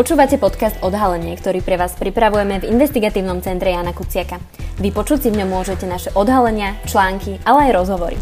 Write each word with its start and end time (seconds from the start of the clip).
Počúvate 0.00 0.40
podcast 0.40 0.80
Odhalenie, 0.80 1.36
ktorý 1.36 1.60
pre 1.60 1.76
vás 1.76 1.92
pripravujeme 1.92 2.64
v 2.64 2.72
investigatívnom 2.72 3.44
centre 3.44 3.68
Jana 3.68 3.92
Kuciaka. 3.92 4.40
Vypočuť 4.80 5.20
si 5.20 5.28
v 5.28 5.44
ňom 5.44 5.52
môžete 5.52 5.84
naše 5.84 6.08
odhalenia, 6.16 6.72
články, 6.88 7.36
ale 7.44 7.68
aj 7.68 7.84
rozhovory. 7.84 8.16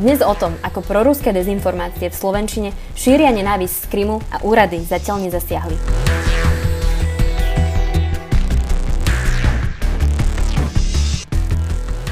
Dnes 0.00 0.24
o 0.24 0.32
tom, 0.32 0.56
ako 0.64 0.80
proruské 0.88 1.36
dezinformácie 1.36 2.08
v 2.08 2.16
Slovenčine 2.16 2.72
šíria 2.96 3.28
nenávisť 3.28 3.76
z 3.76 3.88
Krymu 3.92 4.16
a 4.32 4.40
úrady 4.40 4.80
zatiaľ 4.80 5.20
nezasiahli. 5.20 5.76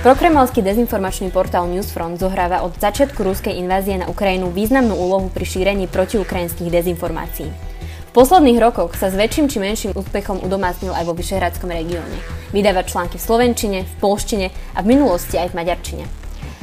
Prokremelský 0.01 0.65
dezinformačný 0.65 1.29
portál 1.29 1.69
Newsfront 1.69 2.17
zohráva 2.17 2.65
od 2.65 2.73
začiatku 2.73 3.21
ruskej 3.21 3.61
invázie 3.61 4.01
na 4.01 4.09
Ukrajinu 4.09 4.49
významnú 4.49 4.97
úlohu 4.97 5.29
pri 5.29 5.45
šírení 5.45 5.93
protiukrajinských 5.93 6.73
dezinformácií. 6.73 7.53
V 8.09 8.13
posledných 8.17 8.65
rokoch 8.65 8.97
sa 8.97 9.13
s 9.13 9.15
väčším 9.21 9.53
či 9.53 9.61
menším 9.61 9.93
úspechom 9.93 10.41
udomácnil 10.41 10.97
aj 10.97 11.05
vo 11.05 11.13
Vyšehradskom 11.13 11.69
regióne. 11.69 12.17
Vydávať 12.49 12.97
články 12.97 13.21
v 13.21 13.27
slovenčine, 13.29 13.79
v 13.85 13.95
polštine 14.01 14.49
a 14.73 14.81
v 14.81 14.89
minulosti 14.89 15.37
aj 15.37 15.53
v 15.53 15.57
maďarčine. 15.61 16.05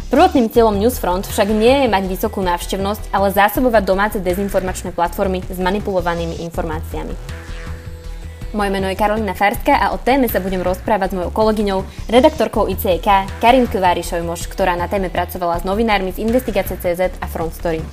Prvotným 0.10 0.50
cieľom 0.50 0.82
Newsfront 0.82 1.30
však 1.30 1.54
nie 1.54 1.86
je 1.86 1.94
mať 1.94 2.10
vysokú 2.10 2.42
návštevnosť, 2.42 3.14
ale 3.14 3.30
zásobovať 3.38 3.84
domáce 3.86 4.18
dezinformačné 4.18 4.98
platformy 4.98 5.46
s 5.46 5.62
manipulovanými 5.62 6.42
informáciami. 6.42 7.14
Moje 8.56 8.72
meno 8.72 8.88
je 8.88 8.96
Karolina 8.96 9.36
Farská 9.36 9.76
a 9.76 9.92
o 9.92 10.00
téme 10.00 10.32
sa 10.32 10.40
budem 10.40 10.64
rozprávať 10.64 11.12
s 11.12 11.18
mojou 11.20 11.32
kolegyňou, 11.36 11.84
redaktorkou 12.08 12.72
ICK 12.72 13.28
Karin 13.44 13.68
Kvári-Šojmoš, 13.68 14.48
ktorá 14.48 14.80
na 14.80 14.88
téme 14.88 15.12
pracovala 15.12 15.60
s 15.60 15.68
novinármi 15.68 16.16
z 16.16 16.24
Investigácie.cz 16.24 17.20
a 17.20 17.26
Front 17.28 17.52
Story. 17.52 17.84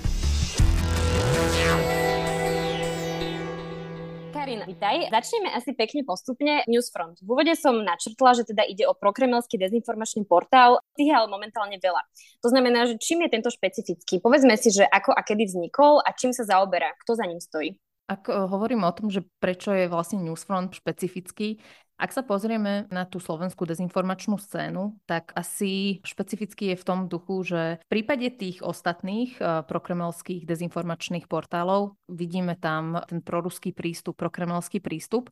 Karin, 4.31 4.63
vitaj. 4.63 5.11
Začneme 5.11 5.51
asi 5.59 5.75
pekne 5.75 6.07
postupne 6.07 6.63
Newsfront. 6.71 7.19
V 7.19 7.35
úvode 7.35 7.51
som 7.59 7.75
načrtla, 7.75 8.39
že 8.39 8.47
teda 8.47 8.63
ide 8.63 8.87
o 8.87 8.95
prokremelský 8.95 9.59
dezinformačný 9.59 10.23
portál. 10.23 10.79
Tých 10.95 11.11
ale 11.11 11.27
momentálne 11.35 11.83
veľa. 11.83 12.07
To 12.47 12.49
znamená, 12.55 12.87
že 12.87 12.95
čím 13.03 13.27
je 13.27 13.35
tento 13.35 13.51
špecifický? 13.51 14.23
Povedzme 14.23 14.55
si, 14.55 14.71
že 14.71 14.87
ako 14.87 15.19
a 15.19 15.27
kedy 15.27 15.51
vznikol 15.51 15.99
a 15.99 16.15
čím 16.15 16.31
sa 16.31 16.47
zaoberá, 16.47 16.95
kto 17.03 17.19
za 17.19 17.27
ním 17.27 17.43
stojí. 17.43 17.75
Ak 18.05 18.29
e, 18.29 18.37
hovoríme 18.37 18.85
o 18.85 18.97
tom, 18.97 19.09
že 19.09 19.25
prečo 19.41 19.73
je 19.73 19.89
vlastne 19.89 20.21
Newsfront 20.21 20.77
špecifický, 20.77 21.61
ak 21.95 22.11
sa 22.11 22.27
pozrieme 22.27 22.91
na 22.91 23.07
tú 23.07 23.23
slovenskú 23.23 23.63
dezinformačnú 23.71 24.35
scénu, 24.35 24.99
tak 25.07 25.31
asi 25.39 26.03
špecificky 26.03 26.75
je 26.75 26.77
v 26.77 26.87
tom 26.87 27.07
duchu, 27.07 27.47
že 27.47 27.79
v 27.87 27.89
prípade 27.89 28.29
tých 28.35 28.61
ostatných 28.61 29.39
e, 29.39 29.63
prokremelských 29.65 30.45
dezinformačných 30.45 31.31
portálov 31.31 31.95
vidíme 32.11 32.59
tam 32.59 32.99
ten 33.07 33.23
proruský 33.23 33.71
prístup, 33.71 34.19
prokremelský 34.19 34.83
prístup, 34.83 35.31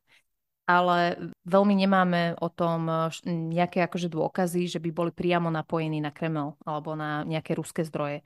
ale 0.62 1.18
veľmi 1.42 1.74
nemáme 1.74 2.38
o 2.38 2.48
tom 2.48 2.86
e, 2.86 3.10
nejaké 3.26 3.82
akože 3.82 4.06
dôkazy, 4.06 4.70
že 4.70 4.78
by 4.78 4.90
boli 4.94 5.10
priamo 5.10 5.50
napojení 5.50 5.98
na 5.98 6.14
Kreml 6.14 6.56
alebo 6.62 6.94
na 6.94 7.26
nejaké 7.26 7.58
ruské 7.58 7.82
zdroje. 7.82 8.22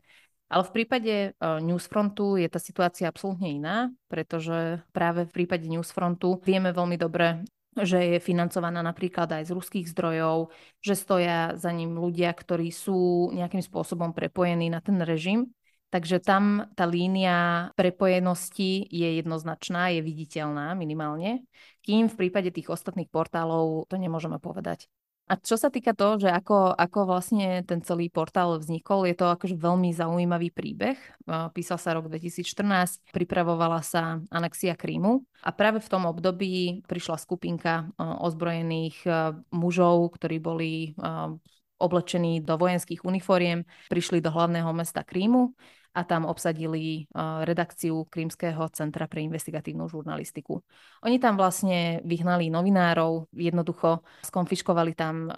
Ale 0.46 0.62
v 0.62 0.74
prípade 0.74 1.14
e, 1.14 1.30
Newsfrontu 1.40 2.38
je 2.38 2.46
tá 2.46 2.62
situácia 2.62 3.10
absolútne 3.10 3.50
iná, 3.50 3.90
pretože 4.06 4.78
práve 4.94 5.26
v 5.26 5.34
prípade 5.42 5.66
Newsfrontu 5.66 6.38
vieme 6.46 6.70
veľmi 6.70 6.94
dobre, 6.94 7.42
že 7.76 8.16
je 8.16 8.18
financovaná 8.22 8.80
napríklad 8.80 9.28
aj 9.28 9.50
z 9.50 9.54
ruských 9.54 9.86
zdrojov, 9.90 10.54
že 10.80 10.94
stoja 10.96 11.58
za 11.58 11.68
ním 11.74 11.98
ľudia, 11.98 12.32
ktorí 12.32 12.72
sú 12.72 13.28
nejakým 13.34 13.60
spôsobom 13.60 14.16
prepojení 14.16 14.72
na 14.72 14.78
ten 14.80 14.96
režim. 15.02 15.50
Takže 15.90 16.18
tam 16.18 16.66
tá 16.74 16.82
línia 16.82 17.70
prepojenosti 17.78 18.90
je 18.90 19.08
jednoznačná, 19.22 19.94
je 19.94 20.02
viditeľná 20.02 20.74
minimálne, 20.74 21.46
kým 21.86 22.10
v 22.10 22.18
prípade 22.26 22.50
tých 22.50 22.74
ostatných 22.74 23.06
portálov 23.06 23.86
to 23.86 23.94
nemôžeme 23.94 24.42
povedať. 24.42 24.90
A 25.26 25.34
čo 25.34 25.58
sa 25.58 25.74
týka 25.74 25.90
toho, 25.90 26.22
že 26.22 26.30
ako, 26.30 26.70
ako 26.78 27.10
vlastne 27.10 27.66
ten 27.66 27.82
celý 27.82 28.06
portál 28.06 28.54
vznikol, 28.62 29.10
je 29.10 29.18
to 29.18 29.26
akože 29.26 29.58
veľmi 29.58 29.90
zaujímavý 29.90 30.54
príbeh. 30.54 30.94
Písal 31.50 31.82
sa 31.82 31.98
rok 31.98 32.06
2014, 32.06 33.10
pripravovala 33.10 33.82
sa 33.82 34.22
anexia 34.30 34.78
Krímu 34.78 35.26
a 35.42 35.50
práve 35.50 35.82
v 35.82 35.90
tom 35.90 36.06
období 36.06 36.86
prišla 36.86 37.18
skupinka 37.18 37.90
ozbrojených 37.98 39.02
mužov, 39.50 40.14
ktorí 40.14 40.38
boli 40.38 40.94
oblečení 41.76 42.38
do 42.40 42.54
vojenských 42.54 43.02
uniforiem, 43.02 43.66
prišli 43.90 44.22
do 44.22 44.30
hlavného 44.30 44.70
mesta 44.70 45.02
Krímu 45.02 45.58
a 45.96 46.04
tam 46.04 46.28
obsadili 46.28 47.08
redakciu 47.16 48.04
Krímskeho 48.12 48.68
centra 48.68 49.08
pre 49.08 49.24
investigatívnu 49.24 49.88
žurnalistiku. 49.88 50.60
Oni 51.00 51.16
tam 51.16 51.40
vlastne 51.40 52.04
vyhnali 52.04 52.52
novinárov, 52.52 53.32
jednoducho 53.32 54.04
skonfiškovali 54.28 54.92
tam 54.92 55.32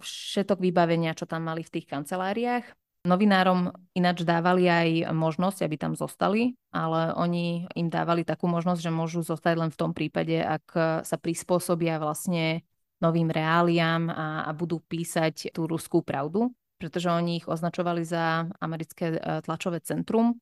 všetok 0.00 0.64
vybavenia, 0.64 1.12
čo 1.12 1.28
tam 1.28 1.44
mali 1.44 1.60
v 1.60 1.76
tých 1.76 1.84
kanceláriách. 1.92 2.64
Novinárom 3.04 3.68
ináč 3.92 4.24
dávali 4.24 4.66
aj 4.66 5.12
možnosť, 5.12 5.68
aby 5.68 5.76
tam 5.76 5.92
zostali, 5.92 6.56
ale 6.72 7.12
oni 7.14 7.68
im 7.76 7.92
dávali 7.92 8.24
takú 8.24 8.48
možnosť, 8.48 8.80
že 8.80 8.90
môžu 8.90 9.20
zostať 9.20 9.54
len 9.60 9.70
v 9.70 9.78
tom 9.78 9.92
prípade, 9.92 10.40
ak 10.40 10.66
sa 11.04 11.16
prispôsobia 11.20 12.00
vlastne 12.00 12.64
novým 12.98 13.30
reáliám 13.30 14.10
a, 14.10 14.48
a 14.48 14.50
budú 14.56 14.82
písať 14.82 15.54
tú 15.54 15.70
ruskú 15.70 16.02
pravdu 16.02 16.50
pretože 16.78 17.10
oni 17.10 17.42
ich 17.42 17.46
označovali 17.50 18.06
za 18.06 18.46
americké 18.62 19.18
e, 19.18 19.20
tlačové 19.42 19.82
centrum, 19.82 20.38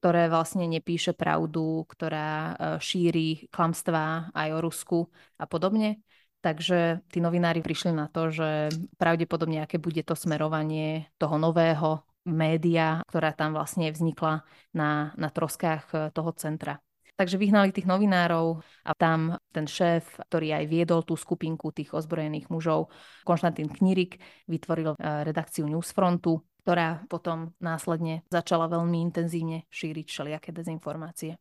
ktoré 0.00 0.32
vlastne 0.32 0.64
nepíše 0.64 1.12
pravdu, 1.12 1.84
ktorá 1.84 2.30
e, 2.30 2.52
šíri 2.80 3.52
klamstvá 3.52 4.32
aj 4.32 4.48
o 4.56 4.58
Rusku 4.64 4.98
a 5.36 5.44
podobne. 5.44 6.00
Takže 6.40 7.04
tí 7.10 7.18
novinári 7.18 7.60
prišli 7.60 7.90
na 7.90 8.06
to, 8.06 8.30
že 8.30 8.70
pravdepodobne 8.96 9.66
aké 9.66 9.82
bude 9.82 10.00
to 10.06 10.14
smerovanie 10.14 11.10
toho 11.18 11.36
nového 11.36 12.06
média, 12.26 13.02
ktorá 13.06 13.34
tam 13.34 13.54
vlastne 13.54 13.90
vznikla 13.90 14.46
na, 14.74 15.14
na 15.18 15.28
troskách 15.28 15.84
e, 15.92 15.96
toho 16.10 16.30
centra. 16.34 16.85
Takže 17.16 17.40
vyhnali 17.40 17.72
tých 17.72 17.88
novinárov 17.88 18.60
a 18.84 18.92
tam 18.92 19.40
ten 19.48 19.64
šéf, 19.64 20.20
ktorý 20.28 20.60
aj 20.60 20.64
viedol 20.68 21.00
tú 21.00 21.16
skupinku 21.16 21.72
tých 21.72 21.96
ozbrojených 21.96 22.52
mužov, 22.52 22.92
Konštantín 23.24 23.72
Knirik, 23.72 24.20
vytvoril 24.44 24.92
e, 24.92 25.24
redakciu 25.24 25.64
Newsfrontu, 25.64 26.44
ktorá 26.60 27.08
potom 27.08 27.56
následne 27.56 28.20
začala 28.28 28.68
veľmi 28.68 29.00
intenzívne 29.00 29.64
šíriť 29.72 30.06
všelijaké 30.12 30.52
dezinformácie. 30.52 31.40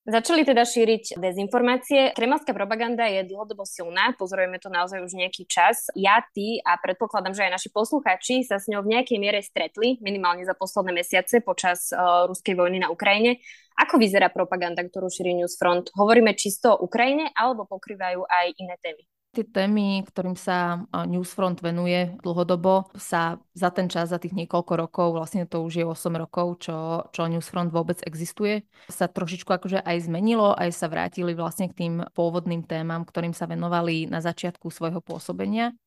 Začali 0.00 0.48
teda 0.48 0.64
šíriť 0.64 1.20
dezinformácie. 1.20 2.16
Kremelská 2.16 2.56
propaganda 2.56 3.04
je 3.04 3.20
dlhodobo 3.28 3.68
silná, 3.68 4.16
pozorujeme 4.16 4.56
to 4.56 4.72
naozaj 4.72 4.96
už 5.04 5.12
nejaký 5.12 5.44
čas. 5.44 5.92
Ja, 5.92 6.24
ty 6.32 6.56
a 6.64 6.80
predpokladám, 6.80 7.36
že 7.36 7.44
aj 7.44 7.60
naši 7.60 7.68
poslucháči 7.68 8.40
sa 8.40 8.56
s 8.56 8.64
ňou 8.72 8.80
v 8.80 8.96
nejakej 8.96 9.20
miere 9.20 9.44
stretli, 9.44 10.00
minimálne 10.00 10.48
za 10.48 10.56
posledné 10.56 11.04
mesiace 11.04 11.44
počas 11.44 11.92
uh, 11.92 12.24
ruskej 12.24 12.56
vojny 12.56 12.80
na 12.80 12.88
Ukrajine. 12.88 13.44
Ako 13.76 14.00
vyzerá 14.00 14.32
propaganda, 14.32 14.80
ktorú 14.80 15.12
šíri 15.12 15.36
Newsfront? 15.36 15.92
Hovoríme 15.92 16.32
čisto 16.32 16.72
o 16.72 16.88
Ukrajine 16.88 17.28
alebo 17.36 17.68
pokrývajú 17.68 18.24
aj 18.24 18.56
iné 18.56 18.80
témy? 18.80 19.04
Tie 19.30 19.46
témy, 19.46 20.02
ktorým 20.10 20.34
sa 20.34 20.82
Newsfront 20.90 21.62
venuje 21.62 22.18
dlhodobo, 22.18 22.90
sa 22.98 23.38
za 23.54 23.70
ten 23.70 23.86
čas, 23.86 24.10
za 24.10 24.18
tých 24.18 24.34
niekoľko 24.34 24.74
rokov, 24.74 25.14
vlastne 25.14 25.46
to 25.46 25.62
už 25.62 25.72
je 25.78 25.86
8 25.86 26.18
rokov, 26.18 26.66
čo, 26.66 27.06
čo 27.14 27.30
Newsfront 27.30 27.70
vôbec 27.70 28.02
existuje, 28.02 28.66
sa 28.90 29.06
trošičku 29.06 29.46
akože 29.46 29.86
aj 29.86 30.10
zmenilo, 30.10 30.50
aj 30.58 30.74
sa 30.74 30.90
vrátili 30.90 31.38
vlastne 31.38 31.70
k 31.70 31.78
tým 31.78 31.94
pôvodným 32.10 32.66
témam, 32.66 33.06
ktorým 33.06 33.30
sa 33.30 33.46
venovali 33.46 34.10
na 34.10 34.18
začiatku 34.18 34.66
svojho 34.66 34.98
pôsobenia. 34.98 35.78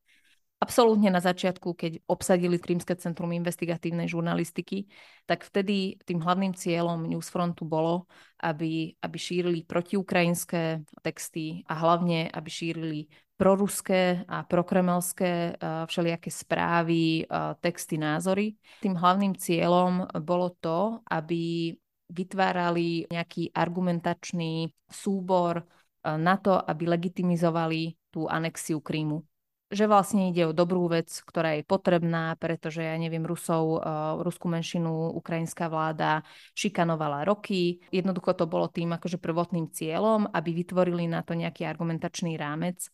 Absolútne 0.63 1.11
na 1.11 1.19
začiatku, 1.19 1.75
keď 1.75 1.99
obsadili 2.07 2.55
Krímske 2.55 2.95
centrum 2.95 3.35
investigatívnej 3.35 4.07
žurnalistiky, 4.07 4.87
tak 5.27 5.43
vtedy 5.43 5.99
tým 6.07 6.23
hlavným 6.23 6.55
cieľom 6.55 7.03
Newsfrontu 7.03 7.67
bolo, 7.67 8.07
aby, 8.39 8.95
aby 9.03 9.17
šírili 9.19 9.67
protiukrajinské 9.67 10.87
texty 11.03 11.67
a 11.67 11.75
hlavne, 11.75 12.31
aby 12.31 12.47
šírili 12.47 13.11
proruské 13.35 14.23
a 14.23 14.47
prokremelské 14.47 15.59
všelijaké 15.59 16.31
správy, 16.31 17.27
texty, 17.59 17.99
názory. 17.99 18.55
Tým 18.79 18.95
hlavným 18.95 19.35
cieľom 19.35 20.07
bolo 20.23 20.55
to, 20.63 21.03
aby 21.11 21.75
vytvárali 22.07 23.11
nejaký 23.11 23.51
argumentačný 23.51 24.71
súbor 24.87 25.67
na 26.07 26.39
to, 26.39 26.55
aby 26.55 26.87
legitimizovali 26.87 27.99
tú 28.15 28.31
anexiu 28.31 28.79
Krímu 28.79 29.27
že 29.71 29.89
vlastne 29.89 30.29
ide 30.29 30.49
o 30.49 30.53
dobrú 30.53 30.85
vec, 30.91 31.09
ktorá 31.23 31.57
je 31.57 31.63
potrebná, 31.65 32.35
pretože 32.37 32.83
ja 32.83 32.93
neviem, 32.99 33.25
Rusov, 33.25 33.79
uh, 33.79 34.19
ruskú 34.21 34.51
menšinu 34.51 35.15
ukrajinská 35.17 35.71
vláda 35.71 36.21
šikanovala 36.53 37.25
roky. 37.25 37.81
Jednoducho 37.89 38.37
to 38.37 38.45
bolo 38.45 38.69
tým 38.69 38.93
akože 38.93 39.17
prvotným 39.17 39.71
cieľom, 39.73 40.29
aby 40.29 40.49
vytvorili 40.53 41.09
na 41.09 41.25
to 41.25 41.33
nejaký 41.33 41.65
argumentačný 41.65 42.37
rámec 42.37 42.85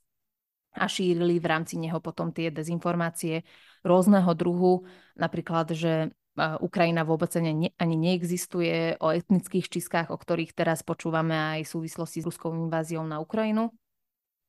a 0.77 0.85
šírili 0.85 1.41
v 1.41 1.49
rámci 1.49 1.81
neho 1.81 1.97
potom 1.99 2.29
tie 2.29 2.53
dezinformácie 2.53 3.41
rôzneho 3.81 4.31
druhu. 4.37 4.85
Napríklad, 5.17 5.73
že 5.73 6.13
Ukrajina 6.39 7.03
vôbec 7.03 7.35
ani, 7.35 7.75
ani 7.75 7.95
neexistuje, 7.99 8.95
o 9.03 9.11
etnických 9.11 9.67
čistkách, 9.67 10.07
o 10.07 10.15
ktorých 10.15 10.55
teraz 10.55 10.85
počúvame 10.87 11.35
aj 11.35 11.67
v 11.67 11.71
súvislosti 11.75 12.23
s 12.23 12.27
ruskou 12.31 12.55
inváziou 12.55 13.03
na 13.03 13.19
Ukrajinu. 13.19 13.75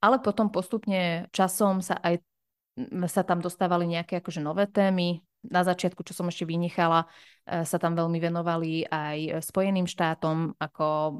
Ale 0.00 0.17
potom 0.25 0.49
postupne 0.49 1.29
časom 1.32 1.85
sa 1.85 2.00
aj 2.00 2.25
sa 3.08 3.23
tam 3.26 3.43
dostávali 3.43 3.85
nejaké 3.85 4.23
akože 4.23 4.41
nové 4.41 4.64
témy. 4.64 5.20
Na 5.41 5.64
začiatku, 5.64 6.05
čo 6.05 6.12
som 6.12 6.29
ešte 6.29 6.44
vynechala, 6.44 7.08
e, 7.49 7.64
sa 7.64 7.81
tam 7.81 7.97
veľmi 7.97 8.20
venovali 8.20 8.85
aj 8.85 9.41
Spojeným 9.41 9.88
štátom 9.88 10.52
ako 10.61 11.17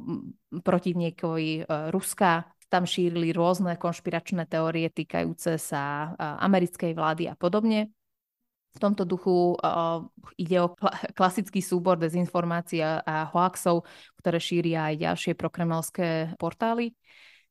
protivníkovi 0.61 1.51
e, 1.61 1.63
Ruska. 1.89 2.45
Tam 2.69 2.85
šírili 2.85 3.33
rôzne 3.33 3.81
konšpiračné 3.81 4.45
teórie 4.45 4.93
týkajúce 4.93 5.57
sa 5.57 5.83
e, 5.83 6.09
americkej 6.21 6.93
vlády 6.93 7.33
a 7.33 7.35
podobne. 7.35 7.89
V 8.71 8.79
tomto 8.79 9.03
duchu 9.03 9.59
uh, 9.59 10.07
ide 10.39 10.63
o 10.63 10.71
kla- 10.71 10.95
klasický 11.19 11.59
súbor 11.59 11.99
dezinformácií 11.99 12.79
a, 12.79 13.27
hoaxov, 13.35 13.83
ktoré 14.23 14.39
šíria 14.39 14.95
aj 14.95 15.11
ďalšie 15.11 15.33
prokremelské 15.35 16.39
portály. 16.39 16.95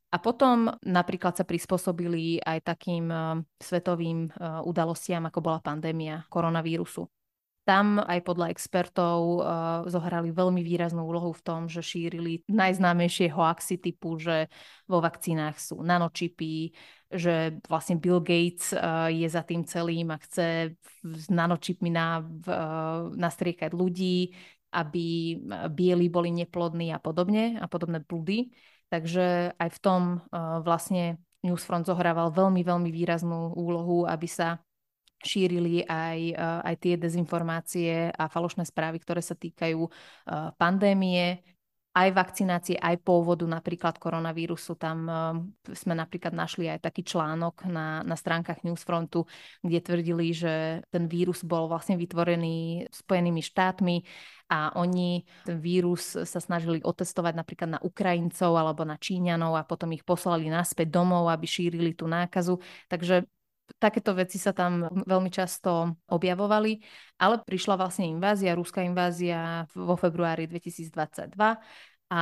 A 0.09 0.17
potom 0.17 0.73
napríklad 0.81 1.37
sa 1.37 1.45
prispôsobili 1.45 2.41
aj 2.41 2.65
takým 2.65 3.13
uh, 3.13 3.37
svetovým 3.61 4.33
uh, 4.33 4.65
udalostiam, 4.65 5.29
ako 5.29 5.37
bola 5.37 5.61
pandémia 5.61 6.25
koronavírusu. 6.33 7.05
Tam 7.61 8.01
aj 8.01 8.25
podľa 8.25 8.49
expertov 8.49 9.21
uh, 9.21 9.45
zohrali 9.85 10.33
veľmi 10.33 10.65
výraznú 10.65 11.05
úlohu 11.05 11.29
v 11.29 11.45
tom, 11.45 11.61
že 11.69 11.85
šírili 11.85 12.41
najznámejšie 12.49 13.29
hoaxy 13.29 13.77
typu, 13.77 14.17
že 14.17 14.49
vo 14.89 14.97
vakcínach 14.97 15.61
sú 15.61 15.85
nanočipy, 15.85 16.73
že 17.13 17.61
vlastne 17.69 18.01
Bill 18.01 18.25
Gates 18.25 18.73
je 19.13 19.27
za 19.29 19.45
tým 19.45 19.65
celým 19.65 20.09
a 20.09 20.17
chce 20.17 20.73
s 21.05 21.25
nanočipmi 21.29 21.89
na, 21.89 22.21
nastriekať 23.17 23.73
ľudí, 23.73 24.33
aby 24.69 25.37
bieli 25.73 26.05
boli 26.09 26.29
neplodní 26.29 26.93
a 26.93 27.01
podobne 27.01 27.57
a 27.57 27.65
podobné 27.65 28.05
blúdy. 28.05 28.53
Takže 28.89 29.53
aj 29.53 29.69
v 29.69 29.79
tom 29.79 30.01
uh, 30.17 30.59
vlastne 30.65 31.21
Newsfront 31.45 31.85
zohrával 31.85 32.33
veľmi, 32.33 32.65
veľmi 32.65 32.89
výraznú 32.89 33.53
úlohu, 33.53 34.09
aby 34.09 34.25
sa 34.25 34.59
šírili 35.21 35.85
aj, 35.85 36.19
uh, 36.33 36.59
aj 36.65 36.75
tie 36.81 36.95
dezinformácie 36.97 38.09
a 38.09 38.25
falošné 38.25 38.65
správy, 38.65 38.97
ktoré 38.99 39.21
sa 39.21 39.37
týkajú 39.37 39.79
uh, 39.85 39.91
pandémie, 40.57 41.45
aj 41.99 42.09
vakcinácie, 42.15 42.75
aj 42.79 43.03
pôvodu 43.03 43.43
napríklad 43.43 43.99
koronavírusu. 43.99 44.79
Tam 44.79 44.97
uh, 45.05 45.35
sme 45.75 45.93
napríklad 45.99 46.31
našli 46.31 46.71
aj 46.71 46.87
taký 46.87 47.03
článok 47.03 47.67
na, 47.67 47.99
na 48.07 48.15
stránkach 48.15 48.63
Newsfrontu, 48.63 49.27
kde 49.59 49.79
tvrdili, 49.83 50.31
že 50.31 50.83
ten 50.87 51.11
vírus 51.11 51.43
bol 51.43 51.67
vlastne 51.67 51.99
vytvorený 51.99 52.87
Spojenými 52.89 53.43
štátmi 53.43 53.95
a 54.49 54.73
oni 54.79 55.27
ten 55.45 55.61
vírus 55.61 56.17
sa 56.17 56.39
snažili 56.41 56.81
otestovať 56.81 57.33
napríklad 57.37 57.69
na 57.77 57.79
Ukrajincov 57.85 58.57
alebo 58.57 58.81
na 58.81 58.97
Číňanov 58.97 59.53
a 59.53 59.67
potom 59.67 59.93
ich 59.93 60.01
poslali 60.01 60.49
naspäť 60.49 60.89
domov, 60.89 61.29
aby 61.29 61.45
šírili 61.45 61.93
tú 61.93 62.09
nákazu. 62.09 62.57
Takže 62.89 63.29
takéto 63.77 64.17
veci 64.17 64.41
sa 64.41 64.55
tam 64.55 64.87
veľmi 65.05 65.29
často 65.29 66.01
objavovali, 66.09 66.81
ale 67.21 67.43
prišla 67.43 67.75
vlastne 67.77 68.09
invázia, 68.09 68.57
ruská 68.57 68.81
invázia 68.81 69.69
vo 69.75 69.93
februári 69.93 70.49
2022 70.49 71.35
a 72.09 72.21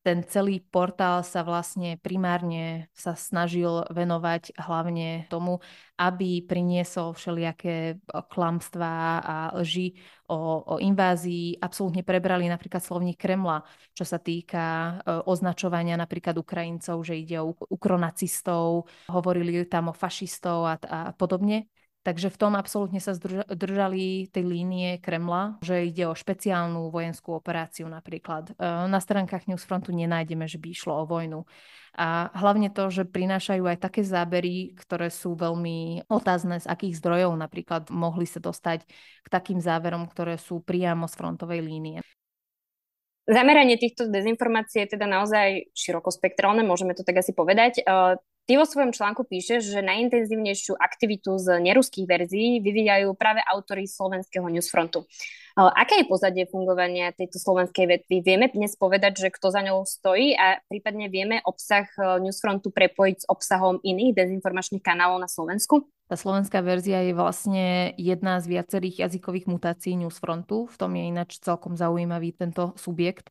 ten 0.00 0.24
celý 0.24 0.64
portál 0.64 1.20
sa 1.20 1.44
vlastne 1.44 2.00
primárne 2.00 2.88
sa 2.96 3.12
snažil 3.12 3.84
venovať 3.92 4.56
hlavne 4.56 5.28
tomu, 5.28 5.60
aby 6.00 6.40
priniesol 6.40 7.12
všelijaké 7.12 8.00
klamstvá 8.08 9.20
a 9.20 9.36
lži 9.60 10.00
o, 10.32 10.64
o 10.64 10.74
invázii. 10.80 11.60
Absolútne 11.60 12.00
prebrali 12.00 12.48
napríklad 12.48 12.80
slovník 12.80 13.20
Kremla, 13.20 13.60
čo 13.92 14.08
sa 14.08 14.16
týka 14.16 14.64
e, 14.64 14.92
označovania 15.28 16.00
napríklad 16.00 16.40
Ukrajincov, 16.40 17.04
že 17.04 17.20
ide 17.20 17.36
o 17.44 17.52
ukronacistov, 17.68 18.88
hovorili 19.12 19.68
tam 19.68 19.92
o 19.92 19.94
fašistov 19.94 20.64
a, 20.64 20.74
a 20.80 20.98
podobne. 21.12 21.68
Takže 22.00 22.32
v 22.32 22.40
tom 22.40 22.56
absolútne 22.56 22.96
sa 22.96 23.12
zdržali 23.12 24.32
tej 24.32 24.44
línie 24.48 24.96
Kremla, 25.04 25.60
že 25.60 25.84
ide 25.84 26.08
o 26.08 26.16
špeciálnu 26.16 26.88
vojenskú 26.88 27.36
operáciu 27.36 27.92
napríklad. 27.92 28.56
E, 28.56 28.88
na 28.88 28.96
stránkach 29.04 29.44
Newsfrontu 29.44 29.92
nenájdeme, 29.92 30.48
že 30.48 30.56
by 30.56 30.72
išlo 30.72 30.96
o 30.96 31.04
vojnu. 31.04 31.44
A 32.00 32.32
hlavne 32.40 32.72
to, 32.72 32.88
že 32.88 33.04
prinášajú 33.04 33.68
aj 33.68 33.84
také 33.84 34.00
zábery, 34.00 34.72
ktoré 34.80 35.12
sú 35.12 35.36
veľmi 35.36 36.08
otázne, 36.08 36.64
z 36.64 36.70
akých 36.72 36.96
zdrojov 37.04 37.36
napríklad 37.36 37.92
mohli 37.92 38.24
sa 38.24 38.40
dostať 38.40 38.88
k 39.20 39.28
takým 39.28 39.60
záverom, 39.60 40.08
ktoré 40.08 40.40
sú 40.40 40.64
priamo 40.64 41.04
z 41.04 41.14
frontovej 41.20 41.60
línie. 41.60 42.00
Zameranie 43.28 43.76
týchto 43.76 44.08
dezinformácií 44.08 44.88
je 44.88 44.96
teda 44.96 45.04
naozaj 45.04 45.68
širokospektrálne, 45.76 46.64
môžeme 46.64 46.96
to 46.96 47.04
tak 47.04 47.20
asi 47.20 47.36
povedať. 47.36 47.84
Ty 48.50 48.58
vo 48.58 48.66
svojom 48.66 48.90
článku 48.90 49.30
píšeš, 49.30 49.62
že 49.62 49.78
najintenzívnejšiu 49.78 50.74
aktivitu 50.74 51.38
z 51.38 51.62
neruských 51.70 52.02
verzií 52.02 52.58
vyvíjajú 52.58 53.14
práve 53.14 53.38
autory 53.46 53.86
slovenského 53.86 54.42
newsfrontu. 54.50 55.06
Aké 55.54 56.02
je 56.02 56.10
pozadie 56.10 56.50
fungovania 56.50 57.14
tejto 57.14 57.38
slovenskej 57.38 57.86
vetvy? 57.86 58.26
Vieme 58.26 58.50
dnes 58.50 58.74
povedať, 58.74 59.22
že 59.22 59.28
kto 59.30 59.54
za 59.54 59.62
ňou 59.62 59.86
stojí 59.86 60.34
a 60.34 60.58
prípadne 60.66 61.06
vieme 61.06 61.38
obsah 61.46 61.86
newsfrontu 62.18 62.74
prepojiť 62.74 63.16
s 63.22 63.28
obsahom 63.30 63.78
iných 63.86 64.18
dezinformačných 64.18 64.82
kanálov 64.82 65.22
na 65.22 65.30
Slovensku? 65.30 65.86
Tá 66.10 66.18
slovenská 66.18 66.58
verzia 66.58 67.06
je 67.06 67.14
vlastne 67.14 67.94
jedna 67.94 68.42
z 68.42 68.58
viacerých 68.58 69.06
jazykových 69.06 69.46
mutácií 69.46 69.94
newsfrontu. 69.94 70.66
V 70.66 70.74
tom 70.74 70.90
je 70.98 71.06
ináč 71.06 71.38
celkom 71.38 71.78
zaujímavý 71.78 72.34
tento 72.34 72.74
subjekt 72.74 73.30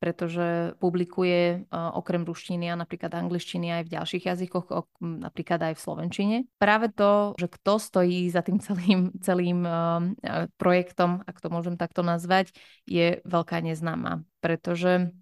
pretože 0.00 0.72
publikuje 0.80 1.68
uh, 1.68 1.92
okrem 1.92 2.24
ruštiny 2.24 2.72
a 2.72 2.80
napríklad 2.80 3.12
angličtiny 3.12 3.68
aj 3.68 3.82
v 3.84 3.92
ďalších 4.00 4.24
jazykoch, 4.32 4.72
napríklad 4.98 5.60
aj 5.70 5.74
v 5.76 5.84
slovenčine. 5.84 6.36
Práve 6.56 6.88
to, 6.88 7.36
že 7.36 7.52
kto 7.52 7.76
stojí 7.76 8.24
za 8.32 8.40
tým 8.40 8.58
celým, 8.66 9.12
celým 9.20 9.60
uh, 9.62 10.48
projektom, 10.56 11.20
ak 11.28 11.36
to 11.36 11.52
môžem 11.52 11.76
takto 11.76 12.00
nazvať, 12.00 12.56
je 12.88 13.20
veľká 13.28 13.60
neznáma, 13.60 14.24
pretože 14.40 15.12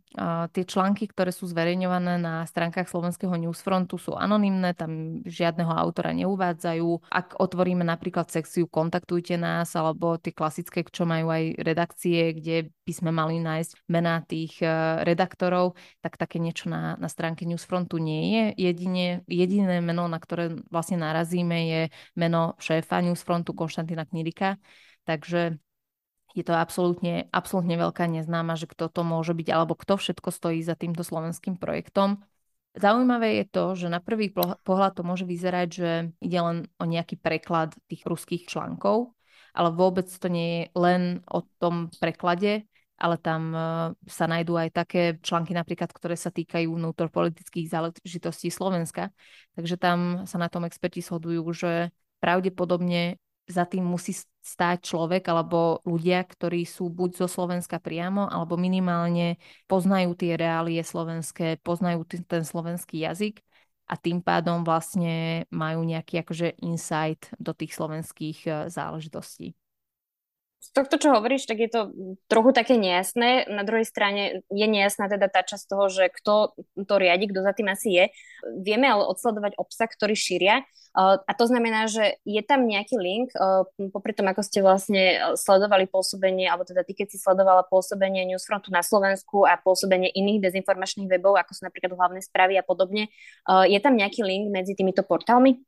tie 0.53 0.65
články, 0.65 1.05
ktoré 1.11 1.29
sú 1.29 1.45
zverejňované 1.45 2.17
na 2.17 2.41
stránkach 2.49 2.89
Slovenského 2.89 3.35
newsfrontu 3.37 4.01
sú 4.01 4.17
anonymné, 4.17 4.73
tam 4.73 5.21
žiadneho 5.25 5.69
autora 5.69 6.17
neuvádzajú. 6.17 7.13
Ak 7.13 7.37
otvoríme 7.37 7.85
napríklad 7.85 8.33
sekciu 8.33 8.65
Kontaktujte 8.69 9.37
nás 9.37 9.77
alebo 9.77 10.17
tie 10.17 10.33
klasické, 10.33 10.81
čo 10.89 11.05
majú 11.05 11.29
aj 11.29 11.61
redakcie, 11.61 12.33
kde 12.33 12.73
by 12.89 12.93
sme 12.97 13.11
mali 13.13 13.37
nájsť 13.45 13.85
mená 13.93 14.25
tých 14.25 14.65
e, 14.65 14.69
redaktorov, 15.05 15.77
tak 16.01 16.17
také 16.17 16.41
niečo 16.41 16.73
na, 16.73 16.97
na 16.97 17.09
stránke 17.13 17.45
newsfrontu 17.45 18.01
nie 18.01 18.33
je. 18.33 18.45
Jedine, 18.73 19.29
jediné 19.29 19.85
meno, 19.85 20.09
na 20.09 20.17
ktoré 20.17 20.57
vlastne 20.73 20.97
narazíme, 21.05 21.59
je 21.69 21.81
meno 22.17 22.57
šéfa 22.57 23.05
newsfrontu 23.05 23.53
Konštantina 23.53 24.09
Knirika. 24.09 24.57
Takže 25.05 25.61
je 26.39 26.47
to 26.47 26.55
absolútne, 26.55 27.27
absolútne 27.35 27.75
veľká 27.75 28.07
neznáma, 28.07 28.55
že 28.55 28.71
kto 28.71 28.87
to 28.87 29.03
môže 29.03 29.35
byť, 29.35 29.49
alebo 29.51 29.75
kto 29.75 29.99
všetko 29.99 30.31
stojí 30.31 30.63
za 30.63 30.79
týmto 30.79 31.03
slovenským 31.03 31.59
projektom. 31.59 32.23
Zaujímavé 32.79 33.43
je 33.43 33.47
to, 33.51 33.65
že 33.75 33.91
na 33.91 33.99
prvý 33.99 34.31
pohľad 34.63 34.93
to 34.95 35.03
môže 35.03 35.27
vyzerať, 35.27 35.69
že 35.69 35.91
ide 36.23 36.39
len 36.39 36.57
o 36.79 36.85
nejaký 36.87 37.19
preklad 37.19 37.75
tých 37.91 38.07
ruských 38.07 38.47
článkov, 38.47 39.19
ale 39.51 39.75
vôbec 39.75 40.07
to 40.07 40.31
nie 40.31 40.47
je 40.47 40.63
len 40.79 41.03
o 41.27 41.43
tom 41.59 41.91
preklade, 41.99 42.71
ale 42.99 43.17
tam 43.19 43.43
e, 43.51 43.61
sa 44.07 44.27
nájdú 44.31 44.55
aj 44.59 44.69
také 44.75 45.03
články 45.19 45.55
napríklad, 45.55 45.91
ktoré 45.91 46.15
sa 46.15 46.31
týkajú 46.31 46.71
vnútropolitických 46.71 47.67
záležitostí 47.67 48.51
Slovenska. 48.51 49.11
Takže 49.59 49.75
tam 49.75 50.27
sa 50.27 50.39
na 50.39 50.47
tom 50.47 50.63
experti 50.67 51.03
shodujú, 51.03 51.43
že 51.51 51.91
pravdepodobne 52.19 53.23
za 53.49 53.65
tým 53.65 53.83
musí 53.83 54.13
stáť 54.45 54.85
človek 54.85 55.25
alebo 55.29 55.81
ľudia, 55.89 56.21
ktorí 56.23 56.69
sú 56.69 56.93
buď 56.93 57.25
zo 57.25 57.29
Slovenska 57.29 57.81
priamo, 57.81 58.29
alebo 58.29 58.61
minimálne 58.61 59.41
poznajú 59.65 60.13
tie 60.15 60.37
reálie 60.37 60.85
slovenské, 60.85 61.59
poznajú 61.65 62.05
ten 62.07 62.45
slovenský 62.45 63.03
jazyk 63.09 63.41
a 63.89 63.97
tým 63.97 64.21
pádom 64.21 64.63
vlastne 64.69 65.49
majú 65.49 65.81
nejaký 65.81 66.21
akože 66.21 66.61
insight 66.61 67.33
do 67.41 67.57
tých 67.57 67.73
slovenských 67.73 68.39
eh, 68.45 68.53
záležitostí 68.69 69.57
z 70.59 70.69
tohto, 70.75 70.99
čo 70.99 71.15
hovoríš, 71.15 71.47
tak 71.47 71.63
je 71.63 71.71
to 71.71 71.95
trochu 72.27 72.51
také 72.51 72.75
nejasné. 72.75 73.47
Na 73.47 73.63
druhej 73.63 73.87
strane 73.87 74.43
je 74.51 74.67
nejasná 74.67 75.07
teda 75.07 75.31
tá 75.31 75.47
časť 75.47 75.65
toho, 75.71 75.87
že 75.87 76.11
kto 76.11 76.59
to 76.83 76.95
riadi, 76.99 77.31
kto 77.31 77.41
za 77.47 77.55
tým 77.55 77.71
asi 77.71 77.89
je. 77.95 78.05
Vieme 78.59 78.91
ale 78.91 79.07
odsledovať 79.07 79.55
obsah, 79.55 79.87
ktorý 79.87 80.19
šíria. 80.19 80.67
A 80.97 81.33
to 81.37 81.45
znamená, 81.45 81.91
že 81.91 82.21
je 82.25 82.43
tam 82.45 82.65
nejaký 82.65 82.97
link, 82.97 83.33
popri 83.93 84.17
tom, 84.17 84.27
ako 84.29 84.43
ste 84.43 84.65
vlastne 84.65 85.35
sledovali 85.37 85.89
pôsobenie, 85.89 86.49
alebo 86.49 86.65
teda 86.65 86.85
ty, 86.87 86.97
keď 86.97 87.13
si 87.13 87.19
sledovala 87.21 87.67
pôsobenie 87.67 88.25
Newsfrontu 88.29 88.73
na 88.73 88.81
Slovensku 88.81 89.45
a 89.45 89.61
pôsobenie 89.61 90.11
iných 90.15 90.49
dezinformačných 90.49 91.11
webov, 91.11 91.39
ako 91.39 91.53
sú 91.55 91.63
napríklad 91.69 91.93
hlavné 91.95 92.21
správy 92.25 92.59
a 92.59 92.65
podobne, 92.67 93.13
je 93.47 93.79
tam 93.79 93.95
nejaký 93.95 94.25
link 94.25 94.51
medzi 94.51 94.75
týmito 94.75 95.05
portálmi? 95.07 95.61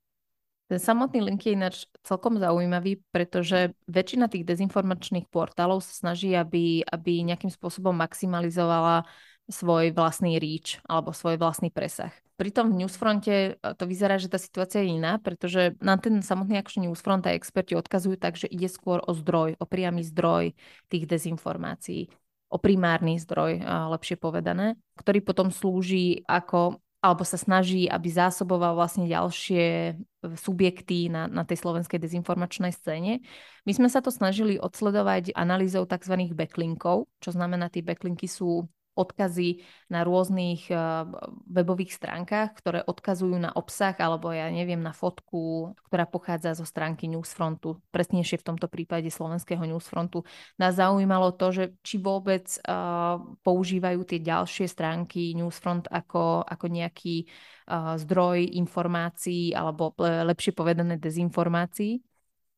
Ten 0.71 0.79
samotný 0.79 1.19
link 1.27 1.43
je 1.43 1.59
ináč 1.59 1.91
celkom 2.07 2.39
zaujímavý, 2.39 3.03
pretože 3.11 3.75
väčšina 3.91 4.31
tých 4.31 4.47
dezinformačných 4.47 5.27
portálov 5.27 5.83
sa 5.83 5.91
snaží, 5.91 6.31
aby, 6.31 6.87
aby 6.87 7.27
nejakým 7.27 7.51
spôsobom 7.51 7.91
maximalizovala 7.91 9.03
svoj 9.51 9.93
vlastný 9.93 10.39
reach 10.39 10.79
alebo 10.87 11.11
svoj 11.11 11.37
vlastný 11.37 11.69
presah. 11.69 12.15
Pritom 12.41 12.73
v 12.73 12.87
Newsfronte 12.87 13.61
to 13.61 13.85
vyzerá, 13.85 14.17
že 14.17 14.33
tá 14.33 14.41
situácia 14.41 14.81
je 14.81 14.97
iná, 14.97 15.21
pretože 15.21 15.77
na 15.83 16.01
ten 16.01 16.25
samotný 16.25 16.57
akčný 16.57 16.89
Newsfront 16.89 17.27
aj 17.29 17.37
experti 17.37 17.77
odkazujú 17.77 18.17
tak, 18.17 18.41
že 18.41 18.49
ide 18.49 18.71
skôr 18.71 19.05
o 19.05 19.13
zdroj, 19.13 19.61
o 19.61 19.65
priamy 19.69 20.01
zdroj 20.01 20.57
tých 20.89 21.05
dezinformácií 21.05 22.09
o 22.51 22.59
primárny 22.59 23.15
zdroj, 23.23 23.63
lepšie 23.95 24.19
povedané, 24.19 24.75
ktorý 24.99 25.23
potom 25.23 25.55
slúži 25.55 26.27
ako 26.27 26.83
alebo 27.01 27.25
sa 27.25 27.41
snaží, 27.41 27.89
aby 27.89 28.13
zásoboval 28.13 28.77
vlastne 28.77 29.09
ďalšie 29.09 29.65
e, 29.65 29.93
subjekty 30.37 31.09
na, 31.09 31.25
na 31.33 31.49
tej 31.49 31.65
slovenskej 31.65 31.97
dezinformačnej 31.97 32.77
scéne. 32.77 33.25
My 33.65 33.73
sme 33.73 33.89
sa 33.89 34.05
to 34.05 34.13
snažili 34.13 34.61
odsledovať 34.61 35.33
analýzou 35.33 35.89
tzv. 35.89 36.29
backlinkov, 36.37 37.09
čo 37.25 37.31
znamená, 37.33 37.73
tie 37.73 37.81
backlinky 37.81 38.29
sú 38.29 38.69
odkazy 38.99 39.63
na 39.89 40.03
rôznych 40.03 40.69
uh, 40.69 41.07
webových 41.47 41.95
stránkach, 41.95 42.55
ktoré 42.59 42.83
odkazujú 42.85 43.39
na 43.39 43.55
obsah 43.55 43.95
alebo 43.97 44.35
ja 44.35 44.51
neviem, 44.51 44.83
na 44.83 44.91
fotku, 44.91 45.73
ktorá 45.89 46.05
pochádza 46.05 46.59
zo 46.59 46.67
stránky 46.67 47.07
Newsfrontu, 47.07 47.79
presnejšie 47.95 48.43
v 48.43 48.47
tomto 48.55 48.67
prípade 48.67 49.09
slovenského 49.09 49.63
Newsfrontu. 49.63 50.27
Nás 50.59 50.77
zaujímalo 50.77 51.35
to, 51.39 51.55
že 51.55 51.65
či 51.87 52.03
vôbec 52.03 52.47
uh, 52.67 53.19
používajú 53.47 54.03
tie 54.05 54.19
ďalšie 54.21 54.67
stránky 54.67 55.33
Newsfront 55.39 55.87
ako, 55.91 56.43
ako 56.45 56.67
nejaký 56.67 57.27
uh, 57.71 57.95
zdroj 58.01 58.43
informácií 58.59 59.55
alebo 59.55 59.95
lepšie 60.01 60.53
povedané 60.53 60.99
dezinformácií. 60.99 62.03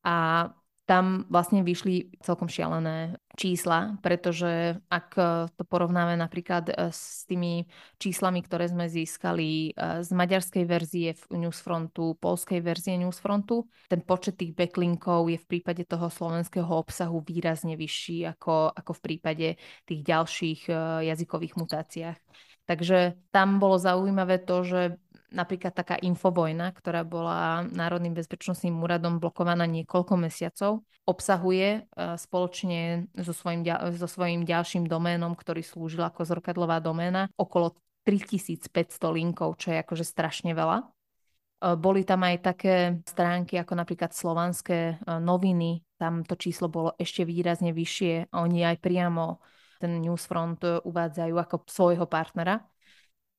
A 0.02 0.50
tam 0.92 1.24
vlastne 1.32 1.64
vyšli 1.64 2.20
celkom 2.20 2.52
šialené 2.52 3.16
čísla, 3.32 3.96
pretože 4.04 4.76
ak 4.92 5.08
to 5.56 5.64
porovnáme 5.64 6.20
napríklad 6.20 6.68
e, 6.68 6.92
s 6.92 7.24
tými 7.24 7.64
číslami, 7.96 8.44
ktoré 8.44 8.68
sme 8.68 8.92
získali 8.92 9.72
e, 9.72 10.04
z 10.04 10.10
maďarskej 10.12 10.64
verzie 10.68 11.16
Newsfrontu, 11.32 12.20
polskej 12.20 12.60
verzie 12.60 13.00
Newsfrontu, 13.00 13.64
ten 13.88 14.04
počet 14.04 14.36
tých 14.36 14.52
backlinkov 14.52 15.32
je 15.32 15.40
v 15.40 15.48
prípade 15.48 15.88
toho 15.88 16.12
slovenského 16.12 16.68
obsahu 16.68 17.24
výrazne 17.24 17.72
vyšší 17.72 18.28
ako, 18.36 18.76
ako 18.76 18.92
v 18.92 19.00
prípade 19.00 19.48
tých 19.88 20.00
ďalších 20.04 20.60
e, 20.68 20.72
jazykových 21.08 21.56
mutáciách. 21.56 22.20
Takže 22.68 23.16
tam 23.32 23.56
bolo 23.58 23.80
zaujímavé 23.80 24.44
to, 24.44 24.60
že 24.60 24.80
napríklad 25.32 25.72
taká 25.72 25.96
infovojna, 25.98 26.70
ktorá 26.76 27.02
bola 27.02 27.66
Národným 27.72 28.14
bezpečnostným 28.14 28.76
úradom 28.78 29.18
blokovaná 29.18 29.64
niekoľko 29.66 30.14
mesiacov, 30.20 30.84
obsahuje 31.02 31.68
e, 31.76 31.80
spoločne 32.14 33.10
so 33.18 33.34
svojím, 33.34 33.66
so 33.96 34.06
svojím 34.06 34.46
ďalším 34.46 34.86
doménom, 34.86 35.34
ktorý 35.34 35.64
slúžil 35.64 36.04
ako 36.06 36.22
zrkadlová 36.22 36.78
doména, 36.78 37.26
okolo 37.34 37.74
3500 38.06 38.70
linkov, 39.10 39.58
čo 39.58 39.74
je 39.74 39.82
akože 39.82 40.04
strašne 40.06 40.54
veľa. 40.54 40.78
E, 40.78 40.86
boli 41.74 42.06
tam 42.06 42.22
aj 42.22 42.36
také 42.44 42.74
stránky 43.02 43.58
ako 43.58 43.74
napríklad 43.74 44.14
slovanské 44.14 44.94
e, 44.94 44.94
noviny, 45.18 45.82
tam 45.98 46.22
to 46.26 46.34
číslo 46.34 46.66
bolo 46.66 46.94
ešte 46.98 47.22
výrazne 47.22 47.70
vyššie. 47.70 48.34
Oni 48.34 48.66
aj 48.66 48.82
priamo 48.82 49.38
ten 49.78 50.02
Newsfront 50.02 50.82
uvádzajú 50.82 51.34
ako 51.38 51.66
svojho 51.66 52.06
partnera. 52.06 52.62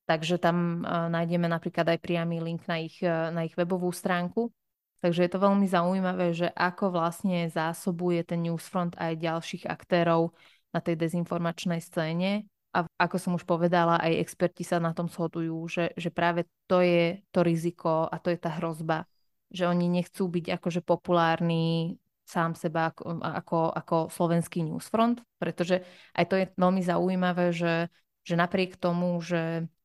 Takže 0.03 0.35
tam 0.35 0.83
uh, 0.83 1.07
nájdeme 1.07 1.47
napríklad 1.47 1.95
aj 1.95 1.99
priamy 2.03 2.43
link 2.43 2.67
na 2.67 2.83
ich, 2.83 2.99
uh, 2.99 3.31
na 3.31 3.47
ich 3.47 3.55
webovú 3.55 3.87
stránku. 3.95 4.51
Takže 4.99 5.27
je 5.27 5.31
to 5.31 5.39
veľmi 5.39 5.67
zaujímavé, 5.67 6.31
že 6.31 6.47
ako 6.51 6.95
vlastne 6.95 7.47
zásobuje 7.51 8.23
ten 8.23 8.39
Newsfront 8.43 8.95
aj 8.95 9.19
ďalších 9.19 9.67
aktérov 9.67 10.31
na 10.71 10.79
tej 10.79 10.95
dezinformačnej 10.95 11.83
scéne. 11.83 12.47
A 12.71 12.87
ako 12.99 13.15
som 13.19 13.31
už 13.35 13.43
povedala, 13.43 13.99
aj 13.99 14.23
experti 14.23 14.63
sa 14.63 14.79
na 14.79 14.95
tom 14.95 15.11
shodujú, 15.11 15.59
že, 15.67 15.91
že 15.99 16.07
práve 16.07 16.47
to 16.71 16.79
je 16.79 17.19
to 17.35 17.43
riziko 17.43 18.07
a 18.07 18.15
to 18.17 18.31
je 18.31 18.39
tá 18.39 18.55
hrozba, 18.57 19.03
že 19.51 19.67
oni 19.67 19.91
nechcú 19.91 20.25
byť 20.25 20.55
akože 20.57 20.81
populárni 20.81 21.99
sám 22.23 22.55
seba 22.55 22.89
ako, 22.95 23.19
ako, 23.19 23.59
ako 23.75 23.95
slovenský 24.07 24.63
newsfront, 24.63 25.19
pretože 25.35 25.83
aj 26.15 26.25
to 26.31 26.35
je 26.39 26.45
veľmi 26.55 26.81
zaujímavé, 26.81 27.51
že, 27.51 27.91
že 28.23 28.39
napriek 28.39 28.79
tomu, 28.79 29.19
že 29.19 29.67
E, 29.67 29.82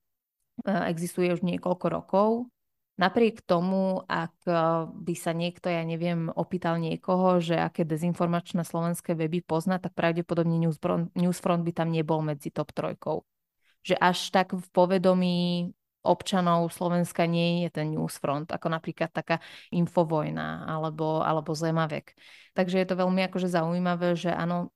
existuje 0.64 1.30
už 1.34 1.44
niekoľko 1.44 1.86
rokov. 1.90 2.28
Napriek 2.98 3.46
tomu, 3.46 4.02
ak 4.10 4.34
e, 4.42 4.54
by 4.90 5.14
sa 5.14 5.30
niekto, 5.30 5.70
ja 5.70 5.86
neviem, 5.86 6.34
opýtal 6.34 6.82
niekoho, 6.82 7.38
že 7.38 7.54
aké 7.54 7.86
dezinformačné 7.86 8.66
slovenské 8.66 9.14
weby 9.14 9.38
pozná, 9.46 9.78
tak 9.78 9.94
pravdepodobne 9.94 10.58
Newsfront 11.14 11.62
by 11.62 11.72
tam 11.72 11.94
nebol 11.94 12.26
medzi 12.26 12.50
top 12.50 12.74
trojkou. 12.74 13.22
Že 13.86 13.94
až 14.02 14.18
tak 14.34 14.50
v 14.50 14.66
povedomí 14.74 15.70
občanov 16.02 16.70
Slovenska 16.72 17.26
nie 17.26 17.66
je 17.66 17.70
ten 17.82 17.92
newsfront, 17.92 18.48
ako 18.48 18.66
napríklad 18.70 19.10
taká 19.10 19.42
infovojna 19.74 20.64
alebo, 20.64 21.20
alebo 21.20 21.52
zemavek. 21.52 22.14
Takže 22.54 22.80
je 22.80 22.86
to 22.88 22.96
veľmi 22.96 23.28
akože 23.28 23.50
zaujímavé, 23.50 24.16
že 24.16 24.30
áno, 24.32 24.72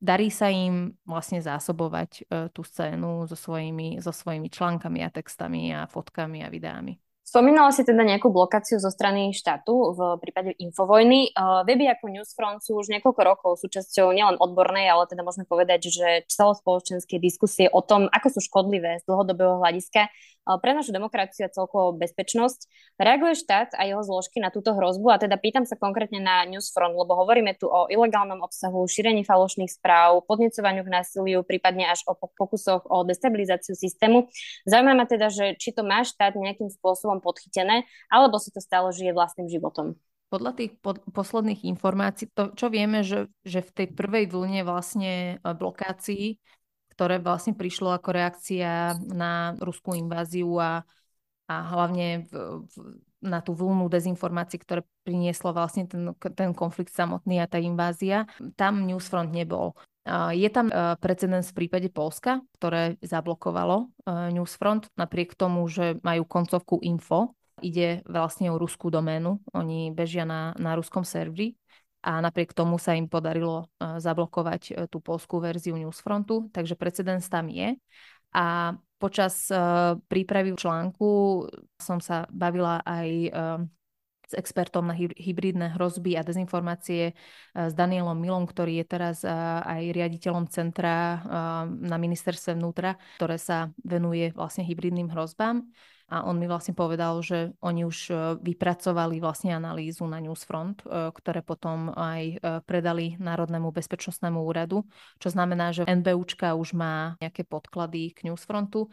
darí 0.00 0.28
sa 0.28 0.52
im 0.52 0.94
vlastne 1.04 1.40
zásobovať 1.40 2.10
e, 2.12 2.22
tú 2.52 2.62
scénu 2.62 3.26
so 3.26 3.36
svojimi, 3.36 3.98
so 4.04 4.12
svojimi 4.12 4.48
článkami 4.52 5.00
a 5.02 5.10
textami 5.10 5.72
a 5.72 5.88
fotkami 5.88 6.44
a 6.44 6.52
videami. 6.52 6.96
Spomínala 7.26 7.74
si 7.74 7.82
teda 7.82 8.06
nejakú 8.06 8.30
blokáciu 8.30 8.78
zo 8.78 8.86
strany 8.86 9.34
štátu 9.34 9.98
v 9.98 10.14
prípade 10.22 10.54
infovojny. 10.62 11.34
Weby 11.66 11.90
ako 11.98 12.06
Newsfront 12.14 12.62
sú 12.62 12.78
už 12.78 12.86
niekoľko 12.86 13.20
rokov 13.26 13.50
súčasťou 13.66 14.14
nielen 14.14 14.38
odbornej, 14.38 14.86
ale 14.86 15.10
teda 15.10 15.26
môžeme 15.26 15.42
povedať, 15.42 15.90
že 15.90 16.22
celospoločenskej 16.30 17.18
diskusie 17.18 17.66
o 17.66 17.82
tom, 17.82 18.06
ako 18.14 18.30
sú 18.30 18.40
škodlivé 18.46 19.02
z 19.02 19.10
dlhodobého 19.10 19.58
hľadiska 19.58 20.06
pre 20.62 20.70
našu 20.70 20.94
demokraciu 20.94 21.50
a 21.50 21.52
celkovo 21.52 21.90
bezpečnosť. 21.98 22.70
Reaguje 23.02 23.34
štát 23.34 23.74
a 23.74 23.82
jeho 23.82 24.00
zložky 24.06 24.38
na 24.38 24.54
túto 24.54 24.70
hrozbu 24.70 25.10
a 25.10 25.18
teda 25.18 25.34
pýtam 25.34 25.66
sa 25.66 25.74
konkrétne 25.74 26.22
na 26.22 26.46
Newsfront, 26.46 26.94
lebo 26.94 27.18
hovoríme 27.18 27.58
tu 27.58 27.66
o 27.66 27.90
ilegálnom 27.90 28.38
obsahu, 28.38 28.86
šírení 28.86 29.26
falošných 29.26 29.74
správ, 29.74 30.22
podnecovaniu 30.30 30.86
k 30.86 30.94
násiliu, 30.94 31.42
prípadne 31.42 31.90
až 31.90 32.06
o 32.06 32.14
pokusoch 32.14 32.86
o 32.86 33.02
destabilizáciu 33.02 33.74
systému. 33.74 34.30
Zaujíma 34.70 34.94
ma 34.94 35.10
teda, 35.10 35.26
že 35.26 35.58
či 35.58 35.74
to 35.74 35.82
má 35.82 36.06
štát 36.06 36.38
nejakým 36.38 36.70
spôsobom 36.70 37.18
podchytené, 37.18 37.82
alebo 38.06 38.38
si 38.38 38.54
to 38.54 38.62
stále 38.62 38.94
žije 38.94 39.10
vlastným 39.10 39.50
životom. 39.50 39.98
Podľa 40.26 40.58
tých 40.58 40.72
pod, 40.82 40.98
posledných 41.14 41.62
informácií, 41.70 42.26
to 42.34 42.50
čo 42.58 42.66
vieme, 42.66 43.06
že, 43.06 43.30
že 43.46 43.62
v 43.62 43.70
tej 43.70 43.86
prvej 43.94 44.26
vlne 44.26 44.66
vlastne 44.66 45.38
e, 45.38 45.54
blokácií 45.54 46.42
ktoré 46.96 47.20
vlastne 47.20 47.52
prišlo 47.52 47.92
ako 47.92 48.08
reakcia 48.08 48.96
na 49.12 49.52
ruskú 49.60 49.92
inváziu 49.92 50.56
a, 50.56 50.80
a 51.44 51.54
hlavne 51.76 52.24
v, 52.24 52.64
v, 52.64 52.74
na 53.20 53.44
tú 53.44 53.52
vlnu 53.52 53.92
dezinformácií, 53.92 54.56
ktoré 54.64 54.80
prinieslo 55.04 55.52
vlastne 55.52 55.84
ten, 55.84 56.16
ten 56.32 56.56
konflikt 56.56 56.96
samotný 56.96 57.44
a 57.44 57.50
tá 57.50 57.60
invázia. 57.60 58.24
Tam 58.56 58.88
Newsfront 58.88 59.28
nebol. 59.28 59.76
Je 60.32 60.46
tam 60.54 60.70
e, 60.70 60.94
precedens 61.02 61.50
v 61.50 61.66
prípade 61.66 61.90
Polska, 61.90 62.38
ktoré 62.56 62.94
zablokovalo 63.02 63.76
e, 63.82 63.86
Newsfront, 64.32 64.86
napriek 64.94 65.34
tomu, 65.34 65.66
že 65.66 65.98
majú 66.06 66.22
koncovku 66.22 66.78
info. 66.86 67.34
Ide 67.58 68.06
vlastne 68.06 68.54
o 68.54 68.60
ruskú 68.60 68.86
doménu. 68.88 69.42
Oni 69.52 69.90
bežia 69.90 70.22
na, 70.22 70.54
na 70.56 70.78
ruskom 70.78 71.02
serveri 71.02 71.58
a 72.06 72.22
napriek 72.22 72.54
tomu 72.54 72.78
sa 72.78 72.94
im 72.94 73.10
podarilo 73.10 73.66
e, 73.82 73.98
zablokovať 73.98 74.62
e, 74.70 74.72
tú 74.86 75.02
polskú 75.02 75.42
verziu 75.42 75.74
Newsfrontu, 75.74 76.54
takže 76.54 76.78
precedens 76.78 77.26
tam 77.26 77.50
je. 77.50 77.74
A 78.30 78.78
počas 79.02 79.50
e, 79.50 79.58
prípravy 80.06 80.54
článku 80.54 81.42
som 81.82 81.98
sa 81.98 82.30
bavila 82.30 82.78
aj 82.86 83.10
s 84.26 84.34
expertom 84.34 84.90
na 84.90 84.94
hybridné 84.98 85.78
hrozby 85.78 86.18
a 86.18 86.26
dezinformácie 86.26 87.14
s 87.54 87.72
Danielom 87.78 88.18
Milom, 88.18 88.42
ktorý 88.42 88.82
je 88.82 88.86
teraz 88.90 89.22
aj 89.22 89.94
riaditeľom 89.94 90.50
centra 90.50 91.22
na 91.70 91.94
ministerstve 91.94 92.58
vnútra, 92.58 92.98
ktoré 93.22 93.38
sa 93.38 93.70
venuje 93.86 94.34
vlastne 94.34 94.66
hybridným 94.66 95.14
hrozbám 95.14 95.62
a 96.06 96.22
on 96.22 96.38
mi 96.38 96.46
vlastne 96.46 96.70
povedal, 96.70 97.18
že 97.18 97.50
oni 97.58 97.82
už 97.82 97.98
e, 98.08 98.14
vypracovali 98.38 99.18
vlastne 99.18 99.58
analýzu 99.58 100.06
na 100.06 100.22
Newsfront, 100.22 100.86
e, 100.86 101.10
ktoré 101.10 101.42
potom 101.42 101.90
aj 101.90 102.22
e, 102.22 102.36
predali 102.62 103.18
Národnému 103.18 103.74
bezpečnostnému 103.74 104.38
úradu, 104.38 104.86
čo 105.18 105.34
znamená, 105.34 105.74
že 105.74 105.82
NBUčka 105.82 106.54
už 106.54 106.78
má 106.78 107.18
nejaké 107.18 107.42
podklady 107.42 108.14
k 108.14 108.30
Newsfrontu 108.30 108.86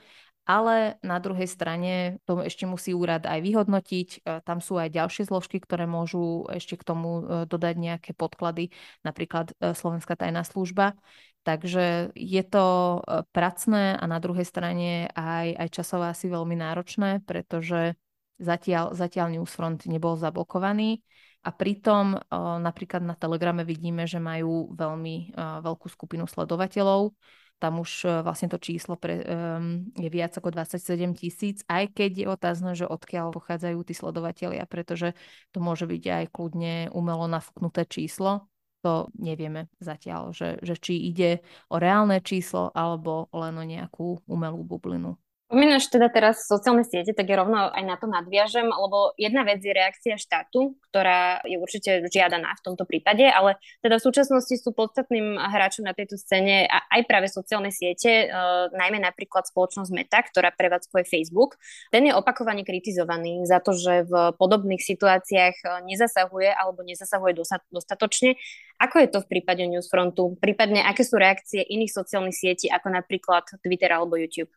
ale 0.43 0.99
na 0.99 1.23
druhej 1.23 1.47
strane 1.47 2.19
to 2.27 2.43
ešte 2.43 2.67
musí 2.67 2.91
úrad 2.91 3.23
aj 3.23 3.39
vyhodnotiť. 3.39 4.27
Tam 4.43 4.59
sú 4.59 4.75
aj 4.75 4.91
ďalšie 4.91 5.31
zložky, 5.31 5.63
ktoré 5.63 5.87
môžu 5.87 6.51
ešte 6.51 6.75
k 6.75 6.83
tomu 6.83 7.23
dodať 7.47 7.75
nejaké 7.79 8.11
podklady, 8.11 8.75
napríklad 9.07 9.55
Slovenská 9.55 10.19
tajná 10.19 10.43
služba. 10.43 10.99
Takže 11.43 12.15
je 12.15 12.43
to 12.47 12.65
e, 12.65 12.99
pracné 13.35 13.99
a 13.99 14.03
na 14.07 14.19
druhej 14.23 14.47
strane 14.47 15.11
aj, 15.11 15.59
aj 15.59 15.67
časovo 15.75 16.07
asi 16.07 16.31
veľmi 16.31 16.55
náročné, 16.55 17.19
pretože 17.27 17.99
Zatiaľ, 18.41 18.97
zatiaľ 18.97 19.37
Newsfront 19.37 19.85
nebol 19.85 20.17
zablokovaný. 20.17 21.05
A 21.43 21.51
pritom 21.51 22.15
napríklad 22.63 23.03
na 23.03 23.19
Telegrame 23.19 23.67
vidíme, 23.67 24.07
že 24.07 24.15
majú 24.15 24.71
veľmi 24.79 25.35
veľkú 25.35 25.91
skupinu 25.91 26.23
sledovateľov. 26.23 27.11
Tam 27.59 27.79
už 27.79 28.23
vlastne 28.23 28.47
to 28.51 28.59
číslo 28.59 28.99
pre, 28.99 29.23
um, 29.23 29.87
je 29.95 30.09
viac 30.11 30.35
ako 30.35 30.51
27 30.51 31.15
tisíc, 31.15 31.63
aj 31.71 31.95
keď 31.95 32.11
je 32.11 32.25
otázne, 32.27 32.71
že 32.75 32.83
odkiaľ 32.87 33.31
pochádzajú 33.31 33.79
tí 33.87 33.93
sledovateľia, 33.95 34.67
pretože 34.67 35.15
to 35.55 35.63
môže 35.63 35.87
byť 35.87 36.03
aj 36.03 36.25
kľudne 36.31 36.91
umelo 36.91 37.23
nafúknuté 37.27 37.87
číslo 37.87 38.51
to 38.83 39.07
nevieme 39.15 39.71
zatiaľ, 39.79 40.35
že, 40.35 40.59
že 40.59 40.75
či 40.75 41.07
ide 41.07 41.39
o 41.71 41.79
reálne 41.79 42.19
číslo 42.19 42.69
alebo 42.75 43.31
len 43.31 43.55
o 43.55 43.63
nejakú 43.63 44.27
umelú 44.27 44.61
bublinu. 44.67 45.15
Spomínaš 45.53 45.85
teda 45.93 46.09
teraz 46.09 46.49
sociálne 46.49 46.81
siete, 46.81 47.13
tak 47.13 47.29
je 47.29 47.37
rovno 47.37 47.69
aj 47.69 47.83
na 47.85 47.93
to 47.93 48.09
nadviažem, 48.09 48.65
lebo 48.65 49.13
jedna 49.21 49.45
vec 49.45 49.61
je 49.61 49.69
reakcia 49.69 50.17
štátu, 50.17 50.73
ktorá 50.89 51.45
je 51.45 51.61
určite 51.61 52.09
žiadaná 52.09 52.57
v 52.57 52.63
tomto 52.65 52.89
prípade, 52.89 53.21
ale 53.29 53.61
teda 53.85 54.01
v 54.01 54.05
súčasnosti 54.09 54.49
sú 54.49 54.73
podstatným 54.73 55.37
hráčom 55.37 55.85
na 55.85 55.93
tejto 55.93 56.17
scéne 56.17 56.65
aj 56.65 57.05
práve 57.05 57.29
sociálne 57.29 57.69
siete, 57.69 58.33
uh, 58.33 58.73
najmä 58.73 58.97
napríklad 58.97 59.45
spoločnosť 59.45 59.93
Meta, 59.93 60.25
ktorá 60.25 60.49
prevádzkuje 60.57 61.05
Facebook. 61.05 61.61
Ten 61.93 62.09
je 62.09 62.17
opakovane 62.17 62.65
kritizovaný 62.65 63.45
za 63.45 63.61
to, 63.61 63.77
že 63.77 64.09
v 64.09 64.33
podobných 64.33 64.81
situáciách 64.81 65.55
e, 65.61 65.65
nezasahuje 65.85 66.49
alebo 66.49 66.81
nezasahuje 66.81 67.37
dostatočne. 67.69 68.41
Ako 68.81 69.05
je 69.05 69.07
to 69.13 69.21
v 69.21 69.29
prípade 69.37 69.61
Newsfrontu? 69.69 70.33
Prípadne 70.41 70.81
aké 70.81 71.05
sú 71.05 71.21
reakcie 71.21 71.61
iných 71.61 71.93
sociálnych 71.93 72.33
sietí, 72.33 72.73
ako 72.73 72.89
napríklad 72.89 73.45
Twitter 73.61 73.93
alebo 73.93 74.17
YouTube? 74.17 74.49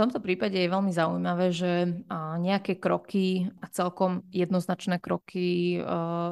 V 0.00 0.08
tomto 0.08 0.24
prípade 0.24 0.56
je 0.56 0.72
veľmi 0.72 0.96
zaujímavé, 0.96 1.52
že 1.52 2.00
nejaké 2.40 2.80
kroky 2.80 3.52
a 3.60 3.68
celkom 3.68 4.24
jednoznačné 4.32 4.96
kroky 4.96 5.76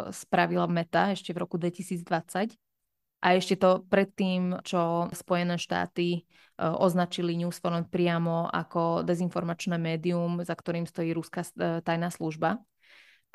spravila 0.08 0.64
Meta 0.64 1.12
ešte 1.12 1.36
v 1.36 1.44
roku 1.44 1.60
2020. 1.60 2.56
A 3.20 3.26
ešte 3.36 3.60
to 3.60 3.84
predtým, 3.84 4.64
čo 4.64 5.12
Spojené 5.12 5.60
štáty 5.60 6.24
označili 6.56 7.36
Newsfront 7.36 7.92
priamo 7.92 8.48
ako 8.48 9.04
dezinformačné 9.04 9.76
médium, 9.76 10.40
za 10.48 10.56
ktorým 10.56 10.88
stojí 10.88 11.12
ruská 11.12 11.44
e, 11.44 11.84
tajná 11.84 12.08
služba. 12.08 12.64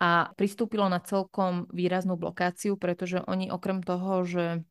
A 0.02 0.34
pristúpilo 0.34 0.90
na 0.90 0.98
celkom 0.98 1.70
výraznú 1.70 2.18
blokáciu, 2.18 2.74
pretože 2.74 3.22
oni 3.30 3.54
okrem 3.54 3.86
toho, 3.86 4.26
že 4.26 4.66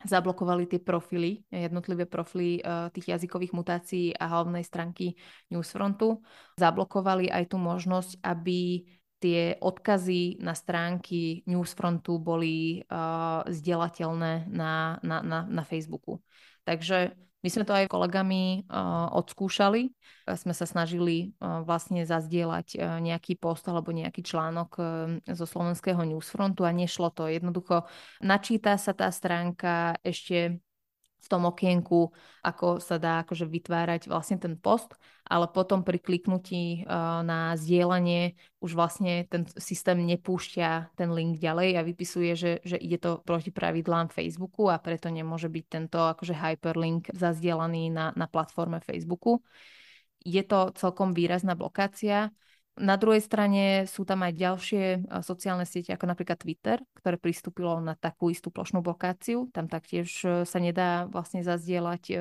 zablokovali 0.00 0.64
tie 0.64 0.80
profily, 0.80 1.44
jednotlivé 1.52 2.08
profily 2.08 2.60
uh, 2.64 2.88
tých 2.88 3.16
jazykových 3.16 3.52
mutácií 3.52 4.06
a 4.16 4.32
hlavnej 4.32 4.64
stránky 4.64 5.16
Newsfrontu. 5.52 6.24
Zablokovali 6.56 7.28
aj 7.28 7.52
tú 7.52 7.56
možnosť, 7.60 8.24
aby 8.24 8.88
tie 9.20 9.60
odkazy 9.60 10.40
na 10.40 10.56
stránky 10.56 11.44
Newsfrontu 11.44 12.16
boli 12.16 12.80
uh, 12.88 13.44
zdieľateľné 13.44 14.48
na, 14.48 14.96
na, 15.04 15.20
na, 15.20 15.44
na 15.44 15.62
Facebooku. 15.68 16.24
Takže 16.64 17.12
my 17.40 17.48
sme 17.48 17.64
to 17.64 17.72
aj 17.72 17.88
kolegami 17.88 18.68
uh, 18.68 19.08
odskúšali. 19.16 19.92
Sme 20.30 20.52
sa 20.52 20.68
snažili 20.68 21.32
uh, 21.40 21.64
vlastne 21.64 22.04
zazdieľať 22.04 22.68
uh, 22.76 23.00
nejaký 23.00 23.40
post 23.40 23.64
alebo 23.66 23.90
nejaký 23.90 24.20
článok 24.20 24.70
uh, 24.76 24.86
zo 25.32 25.46
slovenského 25.48 26.00
newsfrontu 26.04 26.68
a 26.68 26.72
nešlo 26.76 27.08
to. 27.10 27.26
Jednoducho 27.26 27.88
načíta 28.20 28.76
sa 28.76 28.92
tá 28.92 29.08
stránka 29.08 29.96
ešte 30.04 30.60
v 31.20 31.26
tom 31.28 31.44
okienku, 31.44 32.08
ako 32.40 32.80
sa 32.80 32.96
dá 32.96 33.20
akože 33.22 33.44
vytvárať 33.44 34.08
vlastne 34.08 34.40
ten 34.40 34.56
post, 34.56 34.96
ale 35.28 35.46
potom 35.52 35.84
pri 35.84 36.00
kliknutí 36.00 36.82
uh, 36.88 37.20
na 37.22 37.54
zdieľanie 37.54 38.34
už 38.58 38.74
vlastne 38.74 39.28
ten 39.28 39.44
systém 39.60 40.00
nepúšťa 40.02 40.96
ten 40.96 41.12
link 41.12 41.38
ďalej 41.38 41.78
a 41.78 41.86
vypisuje, 41.86 42.32
že, 42.34 42.52
že 42.64 42.80
ide 42.80 42.98
to 42.98 43.20
proti 43.22 43.52
pravidlám 43.52 44.10
Facebooku 44.10 44.72
a 44.72 44.80
preto 44.80 45.12
nemôže 45.12 45.46
byť 45.46 45.64
tento 45.68 46.00
akože 46.00 46.34
hyperlink 46.34 47.12
zazdielaný 47.14 47.92
na, 47.92 48.16
na 48.16 48.26
platforme 48.26 48.80
Facebooku. 48.80 49.44
Je 50.20 50.42
to 50.44 50.72
celkom 50.76 51.12
výrazná 51.16 51.56
blokácia. 51.56 52.32
Na 52.80 52.96
druhej 52.96 53.20
strane 53.20 53.84
sú 53.84 54.08
tam 54.08 54.24
aj 54.24 54.32
ďalšie 54.32 54.84
e, 54.96 54.98
sociálne 55.20 55.68
siete, 55.68 55.92
ako 55.92 56.08
napríklad 56.08 56.40
Twitter, 56.40 56.80
ktoré 56.96 57.20
pristúpilo 57.20 57.76
na 57.84 57.92
takú 57.92 58.32
istú 58.32 58.48
plošnú 58.48 58.80
blokáciu. 58.80 59.52
Tam 59.52 59.68
taktiež 59.68 60.08
e, 60.24 60.48
sa 60.48 60.58
nedá 60.58 61.04
vlastne 61.12 61.44
zazdieľať 61.44 62.02
e, 62.08 62.14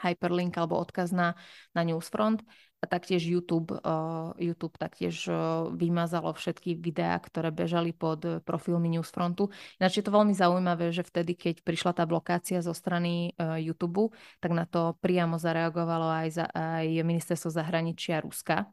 hyperlink 0.00 0.56
alebo 0.56 0.80
odkaz 0.80 1.12
na, 1.12 1.36
na 1.76 1.84
Newsfront. 1.84 2.40
A 2.80 2.88
taktiež 2.88 3.28
YouTube, 3.28 3.76
uh, 3.76 4.32
YouTube 4.40 4.72
taktiež 4.80 5.28
uh, 5.28 5.68
vymazalo 5.68 6.32
všetky 6.32 6.80
videá, 6.80 7.20
ktoré 7.20 7.52
bežali 7.52 7.92
pod 7.92 8.24
profilmi 8.40 8.88
Newsfrontu. 8.96 9.52
Ináč 9.76 10.00
je 10.00 10.04
to 10.08 10.16
veľmi 10.16 10.32
zaujímavé, 10.32 10.88
že 10.88 11.04
vtedy, 11.04 11.36
keď 11.36 11.60
prišla 11.60 11.92
tá 11.92 12.08
blokácia 12.08 12.64
zo 12.64 12.72
strany 12.72 13.36
uh, 13.36 13.60
YouTube, 13.60 14.16
tak 14.40 14.56
na 14.56 14.64
to 14.64 14.96
priamo 15.04 15.36
zareagovalo 15.36 16.08
aj, 16.24 16.28
za, 16.32 16.48
aj 16.48 17.04
ministerstvo 17.04 17.52
zahraničia 17.52 18.24
Ruska, 18.24 18.64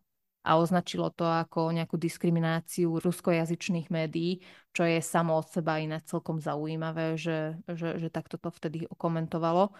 a 0.44 0.56
označilo 0.58 1.10
to 1.12 1.26
ako 1.26 1.74
nejakú 1.74 1.96
diskrimináciu 2.00 3.00
ruskojazyčných 3.00 3.88
médií, 3.92 4.40
čo 4.72 4.86
je 4.86 5.02
samo 5.02 5.38
od 5.40 5.48
seba 5.50 5.82
iné 5.82 6.00
celkom 6.06 6.40
zaujímavé, 6.40 7.18
že, 7.20 7.58
že, 7.68 7.98
že 7.98 8.08
takto 8.14 8.38
to 8.40 8.54
vtedy 8.54 8.88
komentovalo. 8.96 9.76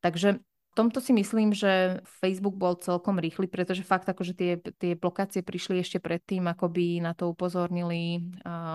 Takže 0.00 0.40
v 0.40 0.74
tomto 0.76 1.00
si 1.00 1.16
myslím, 1.16 1.56
že 1.56 2.04
Facebook 2.20 2.52
bol 2.60 2.76
celkom 2.76 3.16
rýchly, 3.16 3.48
pretože 3.48 3.80
fakt 3.80 4.04
akože 4.12 4.36
tie, 4.36 4.60
tie 4.76 4.92
blokácie 4.92 5.40
prišli 5.40 5.80
ešte 5.80 6.04
predtým, 6.04 6.44
ako 6.52 6.68
by 6.68 7.00
na 7.00 7.16
to 7.16 7.32
upozornili 7.32 8.28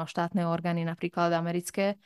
štátne 0.10 0.50
orgány, 0.50 0.82
napríklad 0.82 1.30
americké. 1.30 2.02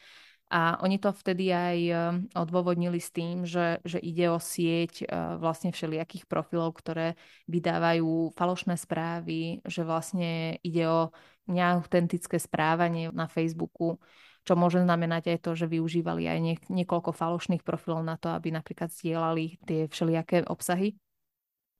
A 0.54 0.78
oni 0.86 1.02
to 1.02 1.10
vtedy 1.10 1.50
aj 1.50 1.78
eh, 1.90 1.98
odôvodnili 2.38 3.02
s 3.02 3.10
tým, 3.10 3.50
že, 3.50 3.82
že 3.82 3.98
ide 3.98 4.30
o 4.30 4.38
sieť 4.38 5.02
eh, 5.02 5.08
vlastne 5.42 5.74
všelijakých 5.74 6.30
profilov, 6.30 6.78
ktoré 6.78 7.18
vydávajú 7.50 8.38
falošné 8.38 8.78
správy, 8.78 9.66
že 9.66 9.82
vlastne 9.82 10.62
ide 10.62 10.86
o 10.86 11.10
neautentické 11.50 12.38
správanie 12.38 13.10
na 13.10 13.26
Facebooku, 13.26 13.98
čo 14.46 14.54
môže 14.54 14.78
znamenať 14.86 15.34
aj 15.34 15.38
to, 15.42 15.52
že 15.58 15.66
využívali 15.66 16.30
aj 16.30 16.40
niek- 16.42 16.70
niekoľko 16.70 17.18
falošných 17.18 17.66
profilov 17.66 18.06
na 18.06 18.14
to, 18.22 18.30
aby 18.30 18.54
napríklad 18.54 18.94
zdieľali 18.94 19.58
tie 19.66 19.90
všelijaké 19.90 20.46
obsahy. 20.46 20.94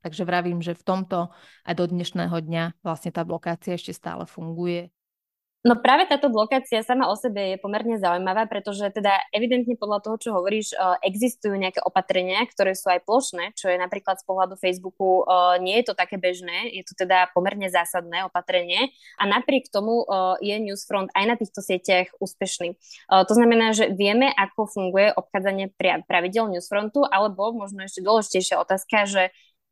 Takže 0.02 0.22
vravím, 0.26 0.62
že 0.62 0.78
v 0.78 0.86
tomto 0.86 1.34
aj 1.66 1.74
do 1.78 1.86
dnešného 1.90 2.38
dňa 2.38 2.86
vlastne 2.86 3.10
tá 3.10 3.26
blokácia 3.26 3.74
ešte 3.74 3.94
stále 3.94 4.26
funguje. 4.30 4.94
No 5.66 5.74
práve 5.82 6.06
táto 6.06 6.30
blokácia 6.30 6.86
sama 6.86 7.10
o 7.10 7.18
sebe 7.18 7.58
je 7.58 7.58
pomerne 7.58 7.98
zaujímavá, 7.98 8.46
pretože 8.46 8.86
teda 8.94 9.18
evidentne 9.34 9.74
podľa 9.74 10.06
toho, 10.06 10.16
čo 10.22 10.30
hovoríš, 10.38 10.78
uh, 10.78 11.02
existujú 11.02 11.58
nejaké 11.58 11.82
opatrenia, 11.82 12.46
ktoré 12.46 12.78
sú 12.78 12.86
aj 12.94 13.02
plošné, 13.02 13.58
čo 13.58 13.74
je 13.74 13.78
napríklad 13.82 14.22
z 14.22 14.30
pohľadu 14.30 14.62
Facebooku 14.62 15.26
uh, 15.26 15.58
nie 15.58 15.82
je 15.82 15.90
to 15.90 15.98
také 15.98 16.22
bežné, 16.22 16.70
je 16.70 16.86
to 16.86 16.94
teda 16.94 17.34
pomerne 17.34 17.66
zásadné 17.66 18.30
opatrenie 18.30 18.94
a 19.18 19.26
napriek 19.26 19.74
tomu 19.74 20.06
uh, 20.06 20.38
je 20.38 20.54
Newsfront 20.54 21.10
aj 21.18 21.26
na 21.26 21.34
týchto 21.34 21.66
sieťach 21.66 22.14
úspešný. 22.22 22.78
To 23.10 23.34
znamená, 23.34 23.74
že 23.74 23.90
vieme, 23.90 24.30
ako 24.38 24.70
funguje 24.70 25.18
obchádzanie 25.18 25.74
pravidel 26.06 26.46
Newsfrontu, 26.46 27.10
alebo 27.10 27.50
možno 27.58 27.90
ešte 27.90 28.06
dôležitejšia 28.06 28.62
otázka, 28.62 29.10
že 29.10 29.24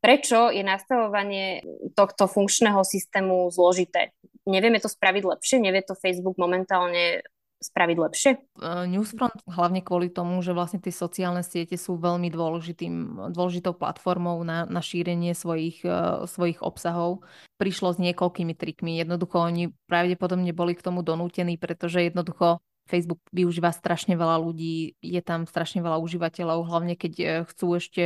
prečo 0.04 0.52
je 0.52 0.60
nastavovanie 0.60 1.64
tohto 1.96 2.28
funkčného 2.28 2.84
systému 2.84 3.48
zložité 3.48 4.12
nevieme 4.46 4.80
to 4.80 4.88
spraviť 4.92 5.22
lepšie, 5.24 5.56
nevie 5.60 5.82
to 5.84 5.96
Facebook 5.96 6.36
momentálne 6.36 7.24
spraviť 7.64 7.96
lepšie? 7.96 8.30
Uh, 8.60 8.84
Newsfront 8.84 9.40
hlavne 9.48 9.80
kvôli 9.80 10.12
tomu, 10.12 10.36
že 10.44 10.52
vlastne 10.52 10.84
tie 10.84 10.92
sociálne 10.92 11.40
siete 11.40 11.80
sú 11.80 11.96
veľmi 11.96 12.28
dôležitým, 12.28 13.24
dôležitou 13.32 13.72
platformou 13.72 14.36
na, 14.44 14.68
na 14.68 14.84
šírenie 14.84 15.32
svojich, 15.32 15.80
uh, 15.88 16.28
svojich 16.28 16.60
obsahov. 16.60 17.24
Prišlo 17.56 17.96
s 17.96 17.98
niekoľkými 18.04 18.52
trikmi. 18.52 19.00
Jednoducho 19.00 19.40
oni 19.40 19.72
pravdepodobne 19.88 20.52
boli 20.52 20.76
k 20.76 20.84
tomu 20.84 21.00
donútení, 21.00 21.56
pretože 21.56 22.04
jednoducho 22.04 22.60
Facebook 22.84 23.20
využíva 23.32 23.72
strašne 23.72 24.14
veľa 24.14 24.40
ľudí, 24.40 24.96
je 25.00 25.20
tam 25.24 25.48
strašne 25.48 25.80
veľa 25.80 25.96
užívateľov, 26.00 26.68
hlavne 26.68 26.94
keď 26.94 27.12
uh, 27.20 27.28
chcú 27.48 27.80
ešte 27.80 28.02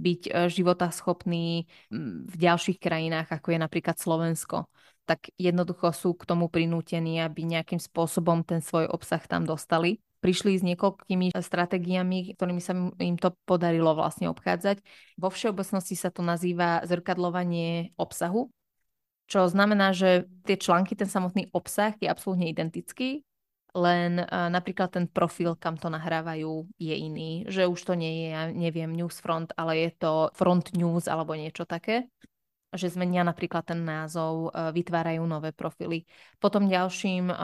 byť 0.00 0.50
životaschopní 0.52 1.68
v 2.26 2.34
ďalších 2.36 2.80
krajinách, 2.80 3.28
ako 3.30 3.54
je 3.54 3.58
napríklad 3.60 3.96
Slovensko 4.00 4.68
tak 5.02 5.34
jednoducho 5.34 5.90
sú 5.90 6.14
k 6.14 6.26
tomu 6.26 6.46
prinútení, 6.46 7.18
aby 7.18 7.42
nejakým 7.42 7.82
spôsobom 7.82 8.46
ten 8.46 8.62
svoj 8.62 8.86
obsah 8.86 9.22
tam 9.26 9.42
dostali. 9.42 9.98
Prišli 10.22 10.54
s 10.54 10.62
niekoľkými 10.62 11.34
stratégiami, 11.34 12.38
ktorými 12.38 12.62
sa 12.62 12.78
im 12.78 13.18
to 13.18 13.34
podarilo 13.42 13.90
vlastne 13.98 14.30
obchádzať. 14.30 14.78
Vo 15.18 15.34
všeobecnosti 15.34 15.98
sa 15.98 16.14
to 16.14 16.22
nazýva 16.22 16.86
zrkadlovanie 16.86 17.90
obsahu, 17.98 18.46
čo 19.26 19.50
znamená, 19.50 19.90
že 19.90 20.30
tie 20.46 20.54
články, 20.54 20.94
ten 20.94 21.10
samotný 21.10 21.50
obsah 21.50 21.98
je 21.98 22.06
absolútne 22.06 22.46
identický, 22.46 23.26
len 23.72 24.20
uh, 24.20 24.52
napríklad 24.52 24.92
ten 24.92 25.08
profil, 25.08 25.56
kam 25.56 25.80
to 25.80 25.88
nahrávajú, 25.88 26.68
je 26.76 26.92
iný. 26.92 27.48
Že 27.48 27.72
už 27.72 27.80
to 27.80 27.94
nie 27.96 28.12
je, 28.24 28.26
ja 28.36 28.42
neviem, 28.52 28.92
Newsfront, 28.92 29.56
ale 29.56 29.88
je 29.88 29.90
to 29.96 30.12
Front 30.36 30.76
News 30.76 31.08
alebo 31.08 31.32
niečo 31.32 31.64
také. 31.64 32.08
že 32.72 32.88
zmenia 32.88 33.20
napríklad 33.20 33.68
ten 33.68 33.84
názov, 33.84 34.48
e, 34.48 34.72
vytvárajú 34.72 35.28
nové 35.28 35.52
profily. 35.52 36.08
Potom 36.40 36.64
ďalším, 36.64 37.28
e, 37.28 37.36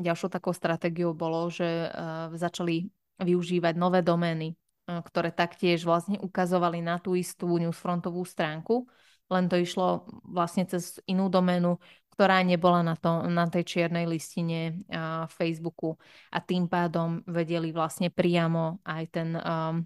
ďalšou 0.00 0.32
takou 0.32 0.56
stratégiou 0.56 1.12
bolo, 1.12 1.52
že 1.52 1.92
začali 2.32 2.88
využívať 3.20 3.74
nové 3.76 4.00
domény, 4.00 4.56
ktoré 4.88 5.28
taktiež 5.28 5.84
vlastne 5.84 6.16
ukazovali 6.24 6.80
na 6.80 6.96
tú 6.96 7.12
istú 7.12 7.52
newsfrontovú 7.60 8.24
stránku, 8.24 8.88
len 9.32 9.48
to 9.48 9.56
išlo 9.56 10.08
vlastne 10.24 10.68
cez 10.68 11.00
inú 11.08 11.32
doménu, 11.32 11.80
ktorá 12.12 12.44
nebola 12.44 12.84
na, 12.84 12.94
to, 12.94 13.24
na 13.26 13.48
tej 13.48 13.64
čiernej 13.64 14.04
listine 14.04 14.84
uh, 14.92 15.24
Facebooku 15.32 15.96
a 16.28 16.38
tým 16.44 16.68
pádom 16.68 17.24
vedeli 17.24 17.72
vlastne 17.72 18.12
priamo 18.12 18.84
aj, 18.84 19.04
ten, 19.08 19.28
um, 19.34 19.80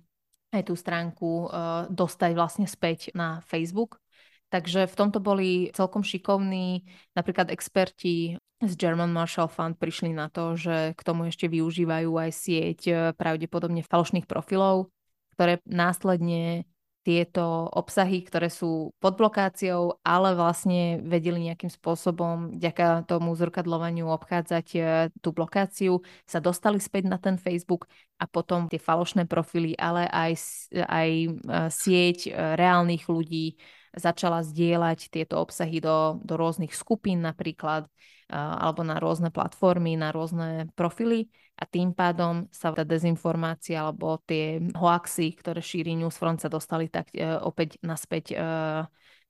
aj 0.51 0.63
tú 0.67 0.75
stránku 0.75 1.47
uh, 1.47 1.87
dostať 1.87 2.31
vlastne 2.35 2.67
späť 2.67 3.15
na 3.15 3.41
Facebook 3.47 4.03
Takže 4.47 4.87
v 4.87 4.95
tomto 4.95 5.19
boli 5.19 5.75
celkom 5.75 6.07
šikovní. 6.07 6.87
Napríklad 7.19 7.51
experti 7.51 8.39
z 8.63 8.73
German 8.79 9.11
Marshall 9.11 9.51
Fund 9.51 9.77
prišli 9.77 10.15
na 10.15 10.31
to, 10.31 10.55
že 10.55 10.95
k 10.95 11.01
tomu 11.03 11.29
ešte 11.29 11.51
využívajú 11.51 12.11
aj 12.15 12.31
sieť 12.33 12.81
eh, 12.89 12.97
pravdepodobne 13.13 13.83
falošných 13.83 14.31
profilov, 14.31 14.89
ktoré 15.35 15.61
následne 15.67 16.65
tieto 17.07 17.71
obsahy, 17.71 18.27
ktoré 18.27 18.51
sú 18.51 18.91
pod 18.99 19.15
blokáciou, 19.15 20.03
ale 20.03 20.35
vlastne 20.35 20.99
vedeli 21.07 21.47
nejakým 21.47 21.71
spôsobom 21.71 22.59
vďaka 22.59 23.07
tomu 23.07 23.31
zrkadlovaniu 23.39 24.11
obchádzať 24.11 24.67
eh, 24.75 24.85
tú 25.23 25.31
blokáciu, 25.31 26.03
sa 26.27 26.43
dostali 26.43 26.83
späť 26.83 27.07
na 27.07 27.23
ten 27.23 27.39
Facebook 27.39 27.87
a 28.19 28.27
potom 28.27 28.67
tie 28.67 28.83
falošné 28.83 29.31
profily, 29.31 29.79
ale 29.79 30.11
aj, 30.11 30.33
aj 30.75 31.11
eh, 31.15 31.31
sieť 31.71 32.35
reálnych 32.35 33.07
ľudí 33.07 33.55
začala 33.95 34.43
zdieľať 34.43 35.09
tieto 35.09 35.39
obsahy 35.39 35.79
do, 35.79 36.19
do 36.21 36.35
rôznych 36.37 36.75
skupín 36.77 37.25
napríklad, 37.25 37.89
alebo 38.29 38.85
na 38.85 39.01
rôzne 39.01 39.33
platformy, 39.33 39.97
na 39.97 40.13
rôzne 40.13 40.69
profily 40.77 41.33
a 41.57 41.65
tým 41.65 41.97
pádom 41.97 42.53
sa 42.53 42.69
tá 42.77 42.85
dezinformácia 42.85 43.81
alebo 43.81 44.21
tie 44.29 44.61
hoaxy, 44.77 45.33
ktoré 45.41 45.65
šíri 45.65 45.97
Newsfront 45.97 46.37
sa 46.37 46.53
dostali 46.53 46.93
tak 46.93 47.09
e, 47.17 47.25
opäť 47.25 47.81
naspäť 47.81 48.25
e, 48.33 48.37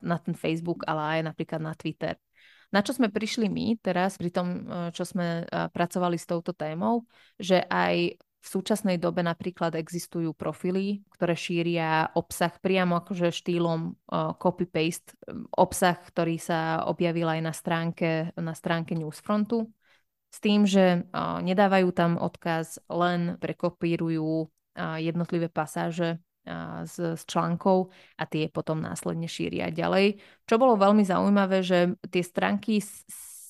na 0.02 0.16
ten 0.18 0.34
Facebook, 0.34 0.82
ale 0.90 1.18
aj 1.18 1.20
napríklad 1.30 1.62
na 1.62 1.78
Twitter. 1.78 2.18
Na 2.74 2.82
čo 2.82 2.90
sme 2.90 3.14
prišli 3.14 3.46
my 3.46 3.78
teraz, 3.78 4.18
pri 4.18 4.34
tom, 4.34 4.46
e, 4.66 4.90
čo 4.90 5.06
sme 5.06 5.46
pracovali 5.70 6.18
s 6.18 6.26
touto 6.26 6.50
témou, 6.50 7.06
že 7.38 7.62
aj 7.62 8.18
v 8.18 8.54
súčasnej 8.54 9.02
dobe 9.02 9.26
napríklad 9.26 9.74
existujú 9.74 10.30
profily, 10.30 11.02
ktoré 11.18 11.34
šíria 11.34 12.14
obsah 12.14 12.54
priamo 12.62 12.94
akože 13.02 13.34
štýlom 13.34 13.90
uh, 13.90 14.38
copy-paste, 14.38 15.18
obsah, 15.50 15.98
ktorý 15.98 16.38
sa 16.38 16.86
objavil 16.86 17.26
aj 17.26 17.40
na 17.42 17.50
stránke, 17.50 18.30
na 18.38 18.54
stránke 18.54 18.94
Newsfrontu, 18.94 19.66
s 20.30 20.38
tým, 20.42 20.68
že 20.68 21.06
nedávajú 21.16 21.88
tam 21.96 22.20
odkaz, 22.20 22.82
len 22.92 23.40
prekopírujú 23.40 24.52
jednotlivé 24.76 25.48
pasáže 25.48 26.20
z, 26.86 27.18
z 27.18 27.22
článkov 27.26 27.90
a 28.14 28.24
tie 28.24 28.46
potom 28.46 28.78
následne 28.78 29.26
šíria 29.26 29.72
ďalej. 29.74 30.22
Čo 30.46 30.62
bolo 30.62 30.78
veľmi 30.78 31.02
zaujímavé, 31.02 31.64
že 31.66 31.98
tie 32.06 32.22
stránky 32.22 32.78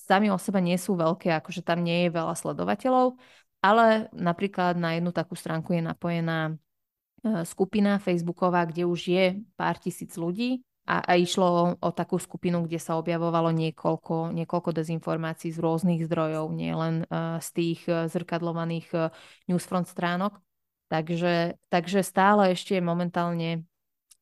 sami 0.07 0.31
o 0.33 0.39
sebe 0.39 0.63
nie 0.63 0.79
sú 0.79 0.97
veľké, 0.97 1.29
akože 1.37 1.61
tam 1.61 1.83
nie 1.83 2.07
je 2.07 2.15
veľa 2.15 2.33
sledovateľov, 2.33 3.19
ale 3.59 4.07
napríklad 4.15 4.79
na 4.79 4.97
jednu 4.97 5.11
takú 5.11 5.35
stránku 5.35 5.75
je 5.75 5.83
napojená 5.83 6.55
e, 6.55 7.43
skupina 7.43 7.99
Facebooková, 7.99 8.63
kde 8.65 8.87
už 8.87 9.01
je 9.11 9.25
pár 9.59 9.75
tisíc 9.77 10.15
ľudí 10.15 10.63
a, 10.87 11.03
a 11.03 11.13
išlo 11.19 11.75
o, 11.75 11.89
takú 11.91 12.15
skupinu, 12.15 12.63
kde 12.63 12.79
sa 12.79 12.95
objavovalo 12.95 13.51
niekoľko, 13.51 14.31
niekoľko 14.31 14.71
dezinformácií 14.71 15.51
z 15.51 15.59
rôznych 15.59 16.07
zdrojov, 16.07 16.55
nielen 16.55 17.03
uh, 17.11 17.35
z 17.43 17.47
tých 17.51 17.81
uh, 17.91 18.07
zrkadlovaných 18.07 18.87
uh, 18.95 19.11
newsfront 19.51 19.91
stránok. 19.91 20.39
Takže, 20.87 21.59
takže 21.67 21.99
stále 21.99 22.55
ešte 22.55 22.79
momentálne 22.79 23.67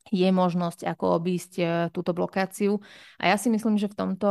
je 0.10 0.30
možnosť, 0.34 0.90
ako 0.90 1.22
obísť 1.22 1.54
túto 1.94 2.14
blokáciu. 2.14 2.82
A 3.22 3.30
ja 3.30 3.38
si 3.38 3.54
myslím, 3.54 3.78
že 3.78 3.90
v 3.90 3.98
tomto 3.98 4.30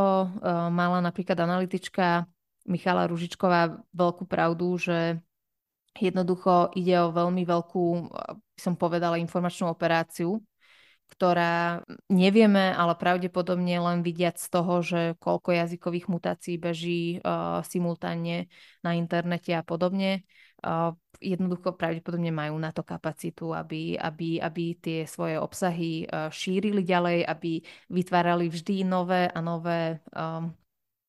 mala 0.70 0.99
napríklad 1.03 1.38
analytička 1.38 2.27
Michala 2.66 3.07
Ružičková 3.07 3.79
veľkú 3.94 4.27
pravdu, 4.27 4.70
že 4.79 5.23
jednoducho 5.94 6.75
ide 6.75 7.07
o 7.07 7.14
veľmi 7.14 7.47
veľkú, 7.47 7.85
by 8.31 8.61
som 8.61 8.75
povedala, 8.75 9.18
informačnú 9.23 9.70
operáciu, 9.70 10.42
ktorá 11.12 11.85
nevieme, 12.11 12.75
ale 12.75 12.99
pravdepodobne 12.99 13.79
len 13.79 14.03
vidiať 14.03 14.37
z 14.40 14.49
toho, 14.51 14.75
že 14.83 15.01
koľko 15.23 15.55
jazykových 15.55 16.11
mutácií 16.11 16.57
beží 16.59 17.23
uh, 17.23 17.62
simultánne 17.62 18.51
na 18.83 18.99
internete 18.99 19.55
a 19.55 19.62
podobne. 19.62 20.27
Uh, 20.64 20.97
jednoducho 21.23 21.77
pravdepodobne 21.77 22.35
majú 22.35 22.59
na 22.59 22.75
to 22.75 22.83
kapacitu, 22.83 23.55
aby, 23.55 23.95
aby, 23.95 24.43
aby 24.43 24.75
tie 24.81 25.07
svoje 25.07 25.38
obsahy 25.38 26.09
uh, 26.09 26.33
šírili 26.35 26.83
ďalej, 26.83 27.23
aby 27.31 27.62
vytvárali 27.95 28.51
vždy 28.51 28.83
nové 28.83 29.31
a 29.31 29.38
nové 29.38 30.03
um, 30.11 30.51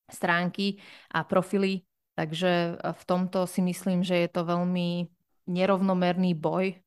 stránky 0.05 0.77
a 1.09 1.25
profily. 1.25 1.81
Takže 2.15 2.79
v 2.79 3.03
tomto 3.03 3.43
si 3.43 3.59
myslím, 3.59 3.99
že 3.99 4.15
je 4.23 4.29
to 4.31 4.47
veľmi 4.47 5.11
nerovnomerný 5.51 6.31
boj, 6.37 6.84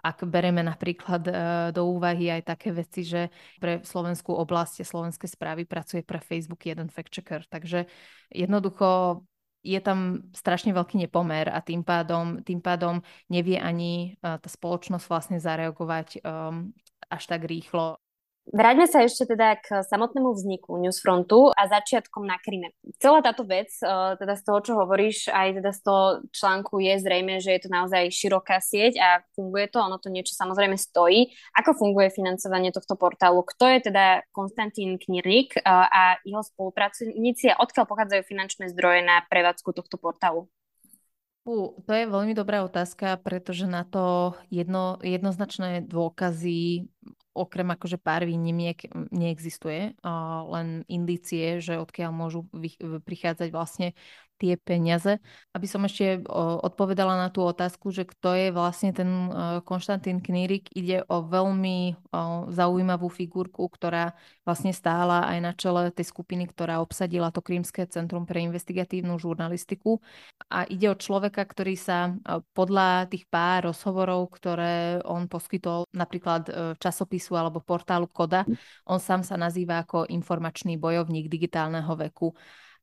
ak 0.00 0.24
bereme 0.26 0.64
napríklad 0.64 1.22
e, 1.28 1.32
do 1.76 1.86
úvahy 1.92 2.32
aj 2.32 2.56
také 2.56 2.72
veci, 2.72 3.04
že 3.04 3.28
pre 3.60 3.84
slovenskú 3.84 4.32
oblasť 4.32 4.82
a 4.82 4.88
slovenské 4.88 5.28
správy 5.28 5.68
pracuje 5.68 6.00
pre 6.00 6.18
Facebook 6.18 6.64
jeden 6.64 6.88
fact-checker. 6.88 7.44
Takže 7.46 7.86
jednoducho 8.32 9.22
je 9.60 9.80
tam 9.80 10.32
strašne 10.32 10.72
veľký 10.72 10.96
nepomer 10.96 11.52
a 11.52 11.60
tým 11.60 11.84
pádom, 11.84 12.40
tým 12.40 12.64
pádom 12.64 13.04
nevie 13.28 13.60
ani 13.60 14.16
e, 14.16 14.36
tá 14.40 14.48
spoločnosť 14.48 15.06
vlastne 15.06 15.38
zareagovať 15.38 16.24
um, 16.24 16.72
až 17.12 17.22
tak 17.28 17.44
rýchlo 17.44 18.00
Vráťme 18.50 18.90
sa 18.90 19.06
ešte 19.06 19.30
teda 19.30 19.62
k 19.62 19.86
samotnému 19.86 20.34
vzniku 20.34 20.74
Newsfrontu 20.82 21.54
a 21.54 21.70
začiatkom 21.70 22.26
na 22.26 22.34
Kryme. 22.34 22.74
Celá 22.98 23.22
táto 23.22 23.46
vec, 23.46 23.70
e, 23.78 23.86
teda 24.18 24.34
z 24.34 24.42
toho, 24.42 24.58
čo 24.58 24.72
hovoríš, 24.74 25.30
aj 25.30 25.62
teda 25.62 25.70
z 25.70 25.80
toho 25.86 26.02
článku 26.34 26.82
je 26.82 26.98
zrejme, 26.98 27.38
že 27.38 27.54
je 27.54 27.60
to 27.62 27.70
naozaj 27.70 28.10
široká 28.10 28.58
sieť 28.58 28.98
a 28.98 29.22
funguje 29.38 29.70
to, 29.70 29.78
ono 29.78 30.02
to 30.02 30.10
niečo 30.10 30.34
samozrejme 30.34 30.74
stojí. 30.74 31.30
Ako 31.62 31.78
funguje 31.78 32.10
financovanie 32.10 32.74
tohto 32.74 32.98
portálu? 32.98 33.46
Kto 33.46 33.70
je 33.70 33.78
teda 33.86 34.26
Konstantín 34.34 34.98
Knirník 34.98 35.54
e, 35.54 35.62
a 35.70 36.18
jeho 36.26 36.42
spolupracovníci 36.42 37.54
a 37.54 37.58
odkiaľ 37.62 37.86
pochádzajú 37.86 38.22
finančné 38.26 38.66
zdroje 38.74 39.06
na 39.06 39.22
prevádzku 39.30 39.70
tohto 39.78 39.94
portálu? 39.94 40.50
Uh, 41.46 41.72
to 41.86 41.94
je 41.94 42.04
veľmi 42.04 42.34
dobrá 42.34 42.66
otázka, 42.66 43.14
pretože 43.22 43.64
na 43.64 43.86
to 43.86 44.34
jedno, 44.52 44.98
jednoznačné 45.00 45.86
dôkazy 45.86 46.90
okrem 47.34 47.68
akože 47.70 47.96
pár 47.96 48.26
výnimiek 48.26 48.90
neexistuje, 49.14 49.94
len 50.50 50.82
indície, 50.90 51.62
že 51.62 51.78
odkiaľ 51.78 52.10
môžu 52.10 52.46
prichádzať 53.06 53.48
vlastne 53.54 53.94
tie 54.40 54.56
peniaze. 54.56 55.20
Aby 55.52 55.68
som 55.68 55.84
ešte 55.84 56.24
odpovedala 56.64 57.20
na 57.20 57.28
tú 57.28 57.44
otázku, 57.44 57.92
že 57.92 58.08
kto 58.08 58.32
je 58.32 58.48
vlastne 58.48 58.96
ten 58.96 59.28
Konštantín 59.68 60.24
Knírik, 60.24 60.72
ide 60.72 61.04
o 61.12 61.20
veľmi 61.20 62.00
zaujímavú 62.48 63.12
figurku, 63.12 63.68
ktorá 63.68 64.16
vlastne 64.48 64.72
stála 64.72 65.28
aj 65.28 65.38
na 65.44 65.52
čele 65.52 65.92
tej 65.92 66.08
skupiny, 66.08 66.48
ktorá 66.48 66.80
obsadila 66.80 67.28
to 67.28 67.44
Krímske 67.44 67.84
centrum 67.92 68.24
pre 68.24 68.40
investigatívnu 68.40 69.20
žurnalistiku. 69.20 70.00
A 70.48 70.64
ide 70.64 70.88
o 70.88 70.96
človeka, 70.96 71.44
ktorý 71.44 71.76
sa 71.76 72.16
podľa 72.56 73.12
tých 73.12 73.28
pár 73.28 73.68
rozhovorov, 73.68 74.32
ktoré 74.32 75.04
on 75.04 75.28
poskytol 75.28 75.84
napríklad 75.92 76.48
v 76.48 76.78
časopisu 76.80 77.36
alebo 77.36 77.60
portálu 77.60 78.08
Koda, 78.08 78.48
on 78.88 78.96
sám 78.96 79.20
sa 79.20 79.36
nazýva 79.36 79.84
ako 79.84 80.08
informačný 80.08 80.80
bojovník 80.80 81.28
digitálneho 81.28 81.92
veku 81.98 82.32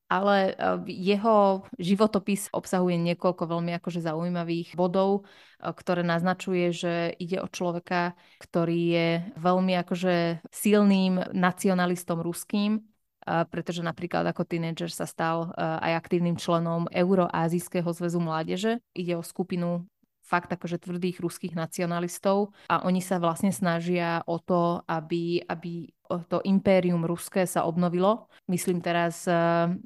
ale 0.07 0.55
eh, 0.55 0.79
jeho 0.87 1.67
životopis 1.75 2.47
obsahuje 2.55 2.95
niekoľko 2.95 3.43
veľmi 3.43 3.75
akože 3.79 3.99
zaujímavých 3.99 4.79
bodov, 4.79 5.23
eh, 5.23 5.71
ktoré 5.71 6.01
naznačuje, 6.03 6.71
že 6.71 6.93
ide 7.19 7.43
o 7.43 7.47
človeka, 7.51 8.15
ktorý 8.39 8.79
je 8.91 9.09
veľmi 9.35 9.73
akože 9.83 10.47
silným 10.47 11.35
nacionalistom 11.35 12.23
ruským, 12.23 12.79
eh, 12.79 13.43
pretože 13.51 13.83
napríklad 13.83 14.23
ako 14.31 14.47
tínedžer 14.47 14.89
sa 14.91 15.03
stal 15.03 15.51
aj 15.57 16.07
aktívnym 16.07 16.39
členom 16.39 16.87
Euroázijského 16.87 17.91
zväzu 17.91 18.23
mládeže. 18.23 18.79
Ide 18.95 19.19
o 19.19 19.23
skupinu 19.23 19.83
fakt 20.27 20.51
akože 20.51 20.83
tvrdých 20.83 21.23
ruských 21.23 21.55
nacionalistov 21.55 22.51
a 22.67 22.83
oni 22.83 22.99
sa 22.99 23.15
vlastne 23.17 23.55
snažia 23.55 24.19
o 24.27 24.43
to, 24.43 24.83
aby, 24.83 25.39
aby 25.47 25.87
to 26.27 26.39
impérium 26.43 27.03
ruské 27.03 27.43
sa 27.47 27.63
obnovilo. 27.63 28.31
Myslím 28.47 28.79
teraz 28.79 29.27
e, 29.27 29.35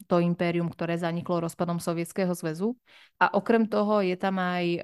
to 0.06 0.21
impérium, 0.21 0.69
ktoré 0.69 0.97
zaniklo 0.97 1.41
rozpadom 1.41 1.82
Sovietskeho 1.82 2.34
zväzu. 2.38 2.77
A 3.17 3.34
okrem 3.34 3.65
toho 3.65 4.06
je 4.06 4.13
tam 4.17 4.38
aj 4.38 4.65
e, 4.65 4.80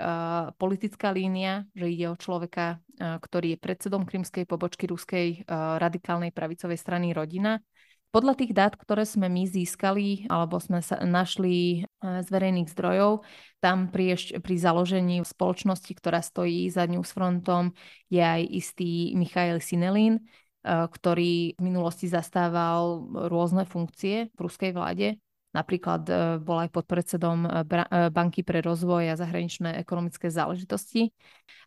politická 0.58 1.14
línia, 1.14 1.66
že 1.78 1.90
ide 1.90 2.10
o 2.10 2.18
človeka, 2.18 2.82
ktorý 2.98 3.54
je 3.54 3.62
predsedom 3.62 4.10
krymskej 4.10 4.50
pobočky 4.50 4.90
ruskej 4.90 5.46
radikálnej 5.78 6.34
pravicovej 6.34 6.82
strany 6.82 7.14
Rodina. 7.14 7.62
Podľa 8.08 8.34
tých 8.40 8.56
dát, 8.56 8.74
ktoré 8.74 9.04
sme 9.04 9.28
my 9.28 9.44
získali, 9.46 10.26
alebo 10.32 10.58
sme 10.64 10.80
sa 10.80 11.04
našli 11.04 11.86
z 12.00 12.28
verejných 12.32 12.72
zdrojov, 12.72 13.28
tam 13.60 13.92
pri, 13.92 14.16
pri 14.40 14.56
založení 14.56 15.22
spoločnosti, 15.22 15.92
ktorá 15.92 16.24
stojí 16.24 16.72
za 16.72 16.88
Newsfrontom, 16.88 17.76
je 18.08 18.24
aj 18.24 18.42
istý 18.48 19.12
Michail 19.14 19.60
Sinelin, 19.60 20.24
ktorý 20.66 21.60
v 21.60 21.62
minulosti 21.62 22.08
zastával 22.08 23.06
rôzne 23.28 23.68
funkcie 23.68 24.32
v 24.34 24.40
ruskej 24.40 24.72
vláde 24.72 25.20
Napríklad 25.56 26.04
e, 26.06 26.14
bol 26.44 26.60
aj 26.60 26.70
podpredsedom 26.76 27.48
e, 27.48 27.50
e, 27.64 27.84
Banky 28.12 28.44
pre 28.44 28.60
rozvoj 28.60 29.16
a 29.16 29.20
zahraničné 29.20 29.80
ekonomické 29.80 30.28
záležitosti. 30.28 31.16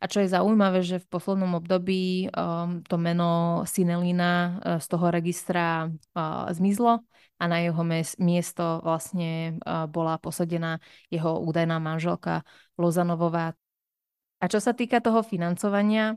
A 0.00 0.04
čo 0.04 0.20
je 0.20 0.32
zaujímavé, 0.32 0.84
že 0.84 1.00
v 1.00 1.10
poslednom 1.12 1.60
období 1.60 2.32
to 2.88 2.96
meno 2.96 3.64
Sinelina 3.68 4.60
z 4.80 4.86
toho 4.88 5.12
registra 5.12 5.92
zmizlo 6.52 7.04
a 7.36 7.44
na 7.44 7.60
jeho 7.60 7.84
miesto 8.16 8.80
vlastne 8.80 9.60
bola 9.92 10.16
posadená 10.16 10.80
jeho 11.12 11.40
údajná 11.44 11.76
manželka 11.80 12.48
Lozanovová. 12.80 13.52
A 14.40 14.44
čo 14.48 14.56
sa 14.56 14.72
týka 14.72 15.04
toho 15.04 15.20
financovania, 15.20 16.16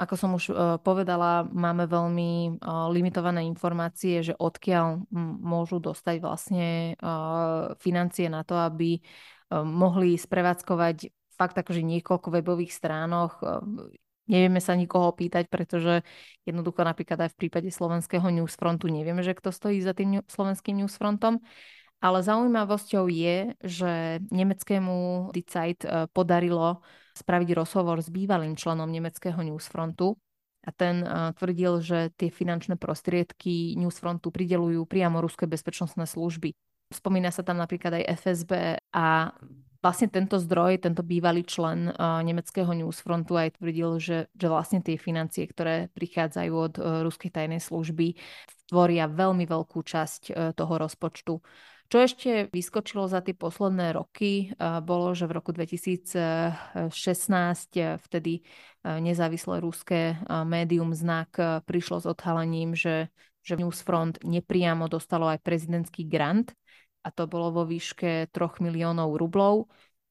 ako 0.00 0.14
som 0.16 0.30
už 0.32 0.44
uh, 0.48 0.56
povedala, 0.80 1.44
máme 1.44 1.84
veľmi 1.84 2.56
uh, 2.56 2.88
limitované 2.88 3.44
informácie, 3.44 4.24
že 4.24 4.32
odkiaľ 4.32 5.04
môžu 5.44 5.76
dostať 5.76 6.16
vlastne 6.24 6.96
uh, 6.96 7.76
financie 7.76 8.32
na 8.32 8.40
to, 8.40 8.56
aby 8.56 8.96
mohli 9.50 10.14
sprevádzkovať 10.14 11.10
fakt 11.34 11.58
akože 11.58 11.82
niekoľko 11.82 12.32
webových 12.32 12.72
stránok. 12.72 13.30
Uh, 13.42 13.60
nevieme 14.30 14.62
sa 14.62 14.78
nikoho 14.78 15.10
pýtať, 15.10 15.50
pretože 15.50 16.06
jednoducho 16.46 16.86
napríklad 16.86 17.26
aj 17.26 17.34
v 17.34 17.38
prípade 17.44 17.68
slovenského 17.74 18.30
newsfrontu 18.30 18.86
nevieme, 18.86 19.26
že 19.26 19.34
kto 19.34 19.50
stojí 19.50 19.82
za 19.82 19.92
tým 19.92 20.22
slovenským 20.30 20.80
newsfrontom. 20.80 21.42
Ale 22.00 22.24
zaujímavosťou 22.24 23.12
je, 23.12 23.52
že 23.60 24.24
nemeckému 24.32 25.28
Die 25.36 25.44
Zeit 25.44 25.84
podarilo 26.16 26.80
spraviť 27.20 27.52
rozhovor 27.52 28.00
s 28.00 28.08
bývalým 28.08 28.56
členom 28.56 28.88
nemeckého 28.88 29.36
Newsfrontu 29.36 30.16
a 30.60 30.70
ten 30.72 31.04
uh, 31.04 31.32
tvrdil, 31.36 31.80
že 31.80 31.98
tie 32.16 32.28
finančné 32.28 32.76
prostriedky 32.76 33.76
Newsfrontu 33.80 34.28
pridelujú 34.28 34.84
priamo 34.84 35.20
ruské 35.24 35.48
bezpečnostné 35.48 36.04
služby. 36.04 36.52
Spomína 36.90 37.30
sa 37.32 37.40
tam 37.46 37.56
napríklad 37.62 38.02
aj 38.02 38.04
FSB 38.20 38.52
a 38.92 39.30
vlastne 39.80 40.12
tento 40.12 40.36
zdroj, 40.36 40.82
tento 40.84 41.00
bývalý 41.00 41.48
člen 41.48 41.88
uh, 41.88 42.20
nemeckého 42.20 42.68
Newsfrontu 42.68 43.40
aj 43.40 43.56
tvrdil, 43.56 43.96
že, 43.96 44.18
že 44.36 44.46
vlastne 44.52 44.84
tie 44.84 45.00
financie, 45.00 45.48
ktoré 45.48 45.88
prichádzajú 45.96 46.52
od 46.52 46.74
uh, 46.76 46.84
ruskej 47.06 47.32
tajnej 47.32 47.62
služby, 47.64 48.20
tvoria 48.68 49.08
veľmi 49.10 49.48
veľkú 49.48 49.82
časť 49.82 50.54
toho 50.54 50.74
rozpočtu. 50.78 51.42
Čo 51.90 52.06
ešte 52.06 52.46
vyskočilo 52.54 53.10
za 53.10 53.18
tie 53.18 53.34
posledné 53.34 53.90
roky, 53.98 54.54
bolo, 54.86 55.10
že 55.10 55.26
v 55.26 55.34
roku 55.34 55.50
2016 55.50 56.54
vtedy 58.06 58.46
nezávislé 58.86 59.58
ruské 59.58 60.14
médium 60.46 60.94
Znak 60.94 61.34
prišlo 61.66 61.98
s 61.98 62.06
odhalením, 62.06 62.78
že, 62.78 63.10
že 63.42 63.58
Newsfront 63.58 64.22
nepriamo 64.22 64.86
dostalo 64.86 65.34
aj 65.34 65.42
prezidentský 65.42 66.06
grant 66.06 66.54
a 67.02 67.10
to 67.10 67.26
bolo 67.26 67.50
vo 67.50 67.66
výške 67.66 68.30
3 68.30 68.62
miliónov 68.62 69.18
rublov 69.18 69.66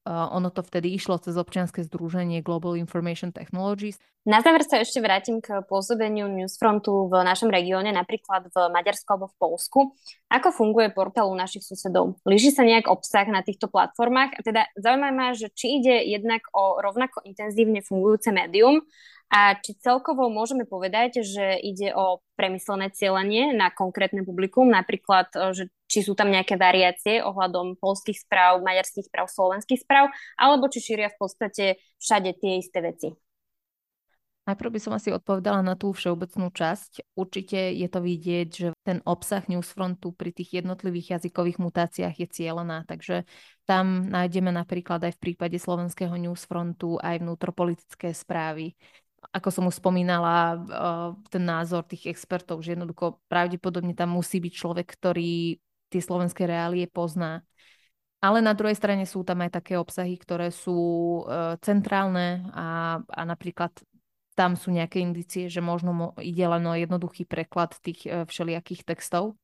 ono 0.08 0.48
to 0.48 0.64
vtedy 0.64 0.92
išlo 0.96 1.20
cez 1.20 1.36
občianske 1.36 1.84
združenie 1.84 2.40
Global 2.40 2.76
Information 2.80 3.30
Technologies. 3.32 4.00
Na 4.28 4.44
záver 4.44 4.60
sa 4.68 4.76
ešte 4.84 5.00
vrátim 5.00 5.40
k 5.40 5.64
pôsobeniu 5.64 6.28
Newsfrontu 6.28 7.08
v 7.08 7.24
našom 7.24 7.48
regióne, 7.48 7.88
napríklad 7.88 8.52
v 8.52 8.56
Maďarsku 8.68 9.08
alebo 9.08 9.32
v 9.32 9.38
Polsku. 9.40 9.80
Ako 10.28 10.52
funguje 10.52 10.92
portál 10.92 11.32
u 11.32 11.36
našich 11.36 11.64
susedov? 11.64 12.20
Líži 12.28 12.52
sa 12.52 12.60
nejak 12.60 12.84
obsah 12.84 13.24
na 13.32 13.40
týchto 13.40 13.72
platformách? 13.72 14.36
A 14.36 14.40
teda 14.44 14.68
zaujímavé 14.76 15.12
ma, 15.16 15.32
že 15.32 15.48
či 15.56 15.80
ide 15.80 16.04
jednak 16.04 16.44
o 16.52 16.76
rovnako 16.84 17.24
intenzívne 17.24 17.80
fungujúce 17.80 18.28
médium, 18.28 18.84
a 19.30 19.54
či 19.62 19.78
celkovo 19.78 20.26
môžeme 20.26 20.66
povedať, 20.66 21.22
že 21.22 21.54
ide 21.62 21.94
o 21.94 22.18
premyslené 22.34 22.90
cieľenie 22.90 23.54
na 23.54 23.70
konkrétne 23.70 24.26
publikum, 24.26 24.66
napríklad, 24.66 25.30
e, 25.38 25.54
že 25.54 25.64
či 25.86 26.02
sú 26.02 26.18
tam 26.18 26.34
nejaké 26.34 26.58
variácie 26.58 27.22
ohľadom 27.22 27.78
polských 27.78 28.26
správ, 28.26 28.58
maďarských 28.66 29.06
správ, 29.06 29.30
slovenských 29.30 29.86
správ, 29.86 30.10
alebo 30.34 30.66
či 30.66 30.82
šíria 30.82 31.14
v 31.14 31.18
podstate 31.22 31.64
všade 32.02 32.42
tie 32.42 32.58
isté 32.58 32.82
veci. 32.82 33.14
Najprv 34.50 34.70
by 34.74 34.80
som 34.82 34.96
asi 34.98 35.14
odpovedala 35.14 35.62
na 35.62 35.78
tú 35.78 35.94
všeobecnú 35.94 36.50
časť. 36.50 37.14
Určite 37.14 37.70
je 37.70 37.86
to 37.86 38.02
vidieť, 38.02 38.48
že 38.50 38.68
ten 38.82 38.98
obsah 39.06 39.46
Newsfrontu 39.46 40.10
pri 40.10 40.34
tých 40.34 40.58
jednotlivých 40.58 41.22
jazykových 41.22 41.62
mutáciách 41.62 42.18
je 42.18 42.26
cieľená, 42.26 42.82
takže 42.90 43.30
tam 43.62 44.10
nájdeme 44.10 44.50
napríklad 44.50 45.06
aj 45.06 45.14
v 45.14 45.22
prípade 45.22 45.54
slovenského 45.54 46.18
Newsfrontu 46.18 46.98
aj 46.98 47.22
vnútropolitické 47.22 48.10
správy, 48.10 48.74
ako 49.28 49.48
som 49.52 49.64
už 49.68 49.78
spomínala, 49.78 50.56
eh, 50.56 51.08
ten 51.28 51.44
názor 51.44 51.84
tých 51.84 52.08
expertov, 52.08 52.64
že 52.64 52.72
jednoducho 52.72 53.20
pravdepodobne 53.28 53.92
tam 53.92 54.16
musí 54.16 54.40
byť 54.40 54.52
človek, 54.52 54.86
ktorý 54.88 55.60
tie 55.92 56.00
slovenské 56.02 56.48
reálie 56.48 56.88
pozná. 56.88 57.44
Ale 58.20 58.44
na 58.44 58.52
druhej 58.52 58.76
strane 58.76 59.08
sú 59.08 59.24
tam 59.24 59.40
aj 59.40 59.60
také 59.60 59.80
obsahy, 59.80 60.16
ktoré 60.16 60.48
sú 60.52 60.80
eh, 61.24 61.56
centrálne 61.60 62.48
a, 62.56 63.00
a 63.04 63.22
napríklad 63.28 63.72
tam 64.34 64.56
sú 64.56 64.72
nejaké 64.72 65.04
indície, 65.04 65.52
že 65.52 65.60
možno 65.60 66.16
ide 66.16 66.48
len 66.48 66.64
o 66.64 66.72
jednoduchý 66.72 67.28
preklad 67.28 67.76
tých 67.84 68.08
eh, 68.08 68.24
všelijakých 68.24 68.88
textov. 68.88 69.36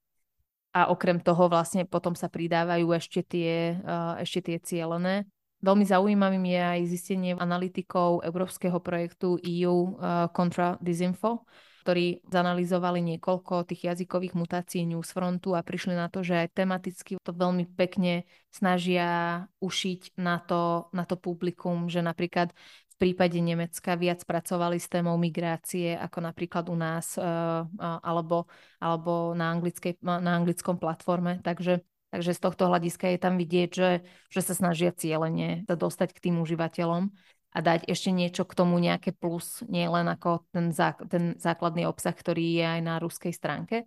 A 0.76 0.92
okrem 0.92 1.16
toho 1.24 1.48
vlastne 1.48 1.88
potom 1.88 2.12
sa 2.12 2.28
pridávajú 2.28 2.92
ešte 2.92 3.24
tie, 3.24 3.80
ešte 4.20 4.44
tie 4.44 4.60
cielené 4.60 5.24
Veľmi 5.64 5.88
zaujímavým 5.88 6.44
je 6.52 6.60
aj 6.60 6.80
zistenie 6.84 7.32
analytikov 7.32 8.20
európskeho 8.20 8.76
projektu 8.76 9.40
EU 9.40 9.96
uh, 9.96 10.28
Contra 10.28 10.76
Disinfo, 10.84 11.48
ktorí 11.80 12.20
zanalizovali 12.28 13.00
niekoľko 13.16 13.64
tých 13.64 13.88
jazykových 13.94 14.36
mutácií 14.36 14.84
Newsfrontu 14.84 15.56
a 15.56 15.64
prišli 15.64 15.96
na 15.96 16.12
to, 16.12 16.20
že 16.20 16.52
tematicky 16.52 17.16
to 17.16 17.32
veľmi 17.32 17.64
pekne 17.72 18.28
snažia 18.52 19.42
ušiť 19.62 20.20
na 20.20 20.44
to, 20.44 20.92
na 20.92 21.08
to 21.08 21.16
publikum, 21.16 21.88
že 21.88 22.04
napríklad 22.04 22.52
v 22.96 22.96
prípade 23.00 23.40
Nemecka 23.40 23.96
viac 23.96 24.24
pracovali 24.28 24.76
s 24.76 24.92
témou 24.92 25.16
migrácie, 25.16 25.96
ako 25.96 26.18
napríklad 26.20 26.68
u 26.68 26.76
nás, 26.76 27.16
uh, 27.16 27.64
alebo, 27.80 28.44
alebo 28.76 29.32
na, 29.32 29.56
anglickej, 29.56 30.00
na 30.04 30.36
anglickom 30.36 30.76
platforme. 30.76 31.40
Takže 31.40 31.80
Takže 32.16 32.32
z 32.32 32.40
tohto 32.40 32.72
hľadiska 32.72 33.12
je 33.12 33.20
tam 33.20 33.36
vidieť, 33.36 33.70
že, 33.76 33.90
že 34.32 34.40
sa 34.40 34.56
snažia 34.56 34.88
cieľene 34.88 35.68
dostať 35.68 36.16
k 36.16 36.22
tým 36.24 36.40
užívateľom 36.40 37.12
a 37.52 37.58
dať 37.60 37.84
ešte 37.92 38.08
niečo 38.08 38.48
k 38.48 38.56
tomu 38.56 38.80
nejaké 38.80 39.12
plus, 39.12 39.60
nie 39.68 39.84
len 39.84 40.08
ako 40.08 40.48
ten, 40.48 40.72
zá, 40.72 40.96
ten 41.12 41.36
základný 41.36 41.84
obsah, 41.84 42.16
ktorý 42.16 42.56
je 42.56 42.64
aj 42.64 42.80
na 42.80 42.96
ruskej 42.96 43.36
stránke. 43.36 43.84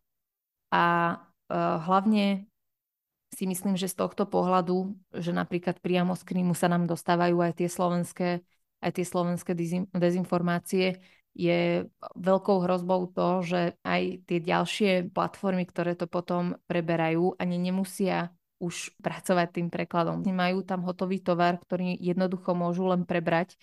A 0.69 1.17
uh, 1.17 1.81
hlavne 1.89 2.45
si 3.33 3.49
myslím, 3.49 3.73
že 3.73 3.89
z 3.89 3.97
tohto 3.97 4.29
pohľadu, 4.29 4.93
že 5.17 5.33
napríklad 5.33 5.81
priamo 5.81 6.13
z 6.13 6.21
Krymu 6.21 6.53
sa 6.53 6.69
nám 6.69 6.85
dostávajú 6.85 7.41
aj 7.41 7.65
tie 7.65 7.69
slovenské, 7.69 8.45
aj 8.85 8.91
tie 8.93 9.05
slovenské 9.09 9.57
dezinformácie, 9.89 11.01
je 11.37 11.85
veľkou 12.17 12.57
hrozbou 12.65 13.09
to, 13.13 13.45
že 13.45 13.61
aj 13.85 14.25
tie 14.27 14.39
ďalšie 14.41 14.91
platformy, 15.13 15.63
ktoré 15.63 15.95
to 15.95 16.09
potom 16.09 16.57
preberajú, 16.65 17.37
ani 17.37 17.55
nemusia 17.61 18.33
už 18.59 18.91
pracovať 18.99 19.47
tým 19.55 19.67
prekladom. 19.71 20.19
Majú 20.19 20.67
tam 20.67 20.83
hotový 20.83 21.23
tovar, 21.23 21.57
ktorý 21.63 21.95
jednoducho 21.95 22.51
môžu 22.53 22.91
len 22.91 23.07
prebrať 23.07 23.55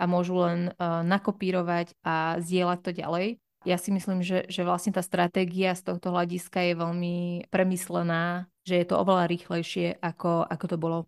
a 0.00 0.10
môžu 0.10 0.42
len 0.42 0.74
uh, 0.74 1.06
nakopírovať 1.06 1.94
a 2.02 2.40
zdieľať 2.42 2.78
to 2.82 2.90
ďalej. 2.90 3.26
Ja 3.68 3.76
si 3.76 3.92
myslím, 3.92 4.24
že, 4.24 4.48
že 4.48 4.64
vlastne 4.64 4.90
tá 4.96 5.04
stratégia 5.04 5.76
z 5.76 5.84
tohto 5.84 6.16
hľadiska 6.16 6.72
je 6.72 6.74
veľmi 6.80 7.16
premyslená, 7.52 8.48
že 8.64 8.80
je 8.80 8.86
to 8.88 8.96
oveľa 8.96 9.28
rýchlejšie, 9.28 10.00
ako, 10.00 10.48
ako 10.48 10.64
to 10.64 10.76
bolo 10.80 10.98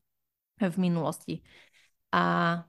v 0.61 0.77
minulosti. 0.77 1.40
A 2.12 2.61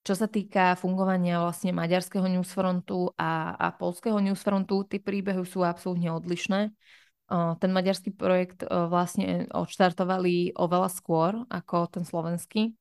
čo 0.00 0.14
sa 0.16 0.26
týka 0.26 0.80
fungovania 0.80 1.44
vlastne 1.44 1.76
maďarského 1.76 2.24
newsfrontu 2.24 3.12
a, 3.20 3.52
a 3.56 3.66
polského 3.76 4.16
newsfrontu, 4.16 4.88
tie 4.88 5.00
príbehy 5.00 5.44
sú 5.44 5.60
absolútne 5.60 6.08
odlišné. 6.16 6.72
Ten 7.30 7.70
maďarský 7.70 8.10
projekt 8.10 8.66
vlastne 8.66 9.46
odštartovali 9.54 10.58
oveľa 10.58 10.90
skôr 10.90 11.46
ako 11.46 11.86
ten 11.86 12.02
slovenský, 12.02 12.74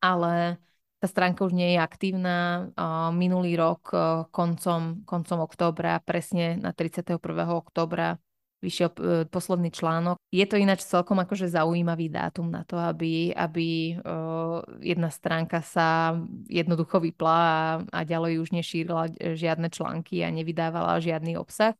ale 0.00 0.56
tá 0.98 1.06
stránka 1.06 1.44
už 1.44 1.52
nie 1.52 1.76
je 1.76 1.78
aktívna. 1.78 2.70
Minulý 3.12 3.60
rok 3.60 3.92
koncom, 4.32 5.04
koncom 5.04 5.38
októbra, 5.44 6.00
presne 6.00 6.56
na 6.56 6.72
31. 6.72 7.20
októbra 7.60 8.16
vyšiel 8.58 8.90
e, 8.90 8.94
posledný 9.30 9.70
článok. 9.70 10.16
Je 10.28 10.44
to 10.44 10.58
ináč 10.58 10.84
celkom 10.84 11.18
akože 11.22 11.48
zaujímavý 11.48 12.10
dátum 12.10 12.50
na 12.50 12.66
to, 12.68 12.76
aby, 12.76 13.32
aby 13.32 13.96
uh, 13.96 14.60
jedna 14.84 15.08
stránka 15.08 15.64
sa 15.64 16.20
jednoducho 16.52 17.00
vypla 17.00 17.38
a, 17.40 17.60
a 17.88 18.00
ďalej 18.04 18.44
už 18.44 18.52
nešírila 18.52 19.08
žiadne 19.16 19.72
články 19.72 20.20
a 20.20 20.28
nevydávala 20.28 21.00
žiadny 21.00 21.40
obsah. 21.40 21.72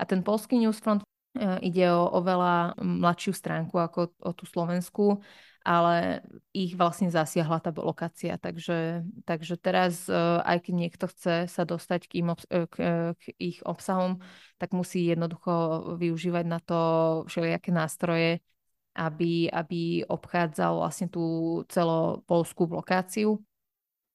A 0.00 0.02
ten 0.08 0.24
polský 0.24 0.56
newsfront 0.56 1.04
ide 1.62 1.86
o 1.92 2.10
oveľa 2.18 2.74
mladšiu 2.80 3.32
stránku 3.36 3.78
ako 3.78 4.10
o 4.18 4.30
tú 4.34 4.44
Slovensku 4.50 5.22
ale 5.60 6.24
ich 6.56 6.72
vlastne 6.72 7.12
zasiahla 7.12 7.60
tá 7.60 7.70
lokácia. 7.76 8.40
Takže, 8.40 9.04
takže 9.28 9.60
teraz, 9.60 10.08
e, 10.08 10.16
aj 10.40 10.58
keď 10.64 10.74
niekto 10.74 11.04
chce 11.12 11.34
sa 11.52 11.62
dostať 11.68 12.08
k, 12.08 12.12
im, 12.24 12.32
e, 12.32 12.64
k, 12.64 12.74
e, 12.80 12.94
k 13.16 13.22
ich 13.36 13.58
obsahom, 13.68 14.24
tak 14.56 14.72
musí 14.72 15.04
jednoducho 15.04 15.52
využívať 16.00 16.44
na 16.48 16.58
to 16.64 16.78
všelijaké 17.28 17.70
nástroje, 17.76 18.40
aby, 18.96 19.52
aby 19.52 20.02
obchádzal 20.08 20.80
vlastne 20.80 21.12
tú 21.12 21.60
celopolskú 21.68 22.64
lokáciu. 22.64 23.38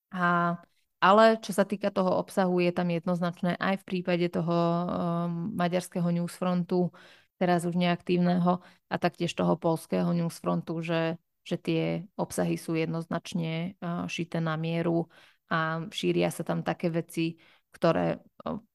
A, 0.10 0.58
ale 0.98 1.38
čo 1.46 1.54
sa 1.54 1.62
týka 1.62 1.94
toho 1.94 2.18
obsahu, 2.18 2.58
je 2.58 2.72
tam 2.74 2.90
jednoznačné 2.90 3.54
aj 3.62 3.86
v 3.86 3.88
prípade 3.88 4.26
toho 4.34 4.56
um, 4.56 5.54
maďarského 5.54 6.10
newsfrontu, 6.10 6.90
teraz 7.38 7.68
už 7.68 7.76
neaktívneho, 7.76 8.64
a 8.90 8.96
taktiež 8.96 9.36
toho 9.36 9.60
polského 9.60 10.08
newsfrontu, 10.16 10.80
že 10.80 11.20
že 11.46 11.62
tie 11.62 12.02
obsahy 12.18 12.58
sú 12.58 12.74
jednoznačne 12.74 13.78
šité 14.10 14.42
na 14.42 14.58
mieru 14.58 15.06
a 15.54 15.86
šíria 15.94 16.34
sa 16.34 16.42
tam 16.42 16.66
také 16.66 16.90
veci, 16.90 17.38
ktoré 17.70 18.18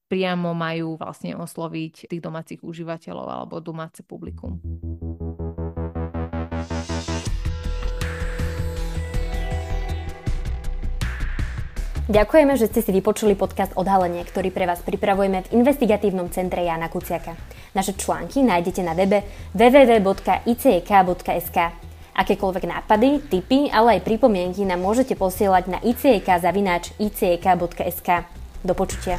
priamo 0.07 0.55
majú 0.55 0.95
vlastne 0.95 1.35
osloviť 1.35 2.07
tých 2.07 2.21
domácich 2.23 2.63
užívateľov 2.63 3.27
alebo 3.27 3.59
domáce 3.59 4.03
publikum. 4.07 4.59
Ďakujeme, 12.11 12.59
že 12.59 12.67
ste 12.67 12.83
si 12.83 12.91
vypočuli 12.91 13.39
podcast 13.39 13.71
Odhalenie, 13.79 14.27
ktorý 14.27 14.51
pre 14.51 14.67
vás 14.67 14.83
pripravujeme 14.83 15.47
v 15.47 15.63
investigatívnom 15.63 16.27
centre 16.27 16.59
Jana 16.59 16.91
Kuciaka. 16.91 17.39
Naše 17.71 17.95
články 17.95 18.43
nájdete 18.43 18.83
na 18.83 18.91
webe 18.91 19.23
www.icek.sk. 19.55 20.51
Akékoľvek 22.11 22.67
nápady, 22.67 23.19
tipy, 23.31 23.71
ale 23.71 23.99
aj 23.99 24.05
pripomienky 24.07 24.67
nám 24.67 24.83
môžete 24.83 25.15
posielať 25.15 25.63
na 25.71 25.79
icek.icek.sk. 25.83 26.89
Do 28.61 28.73
počutia. 28.77 29.17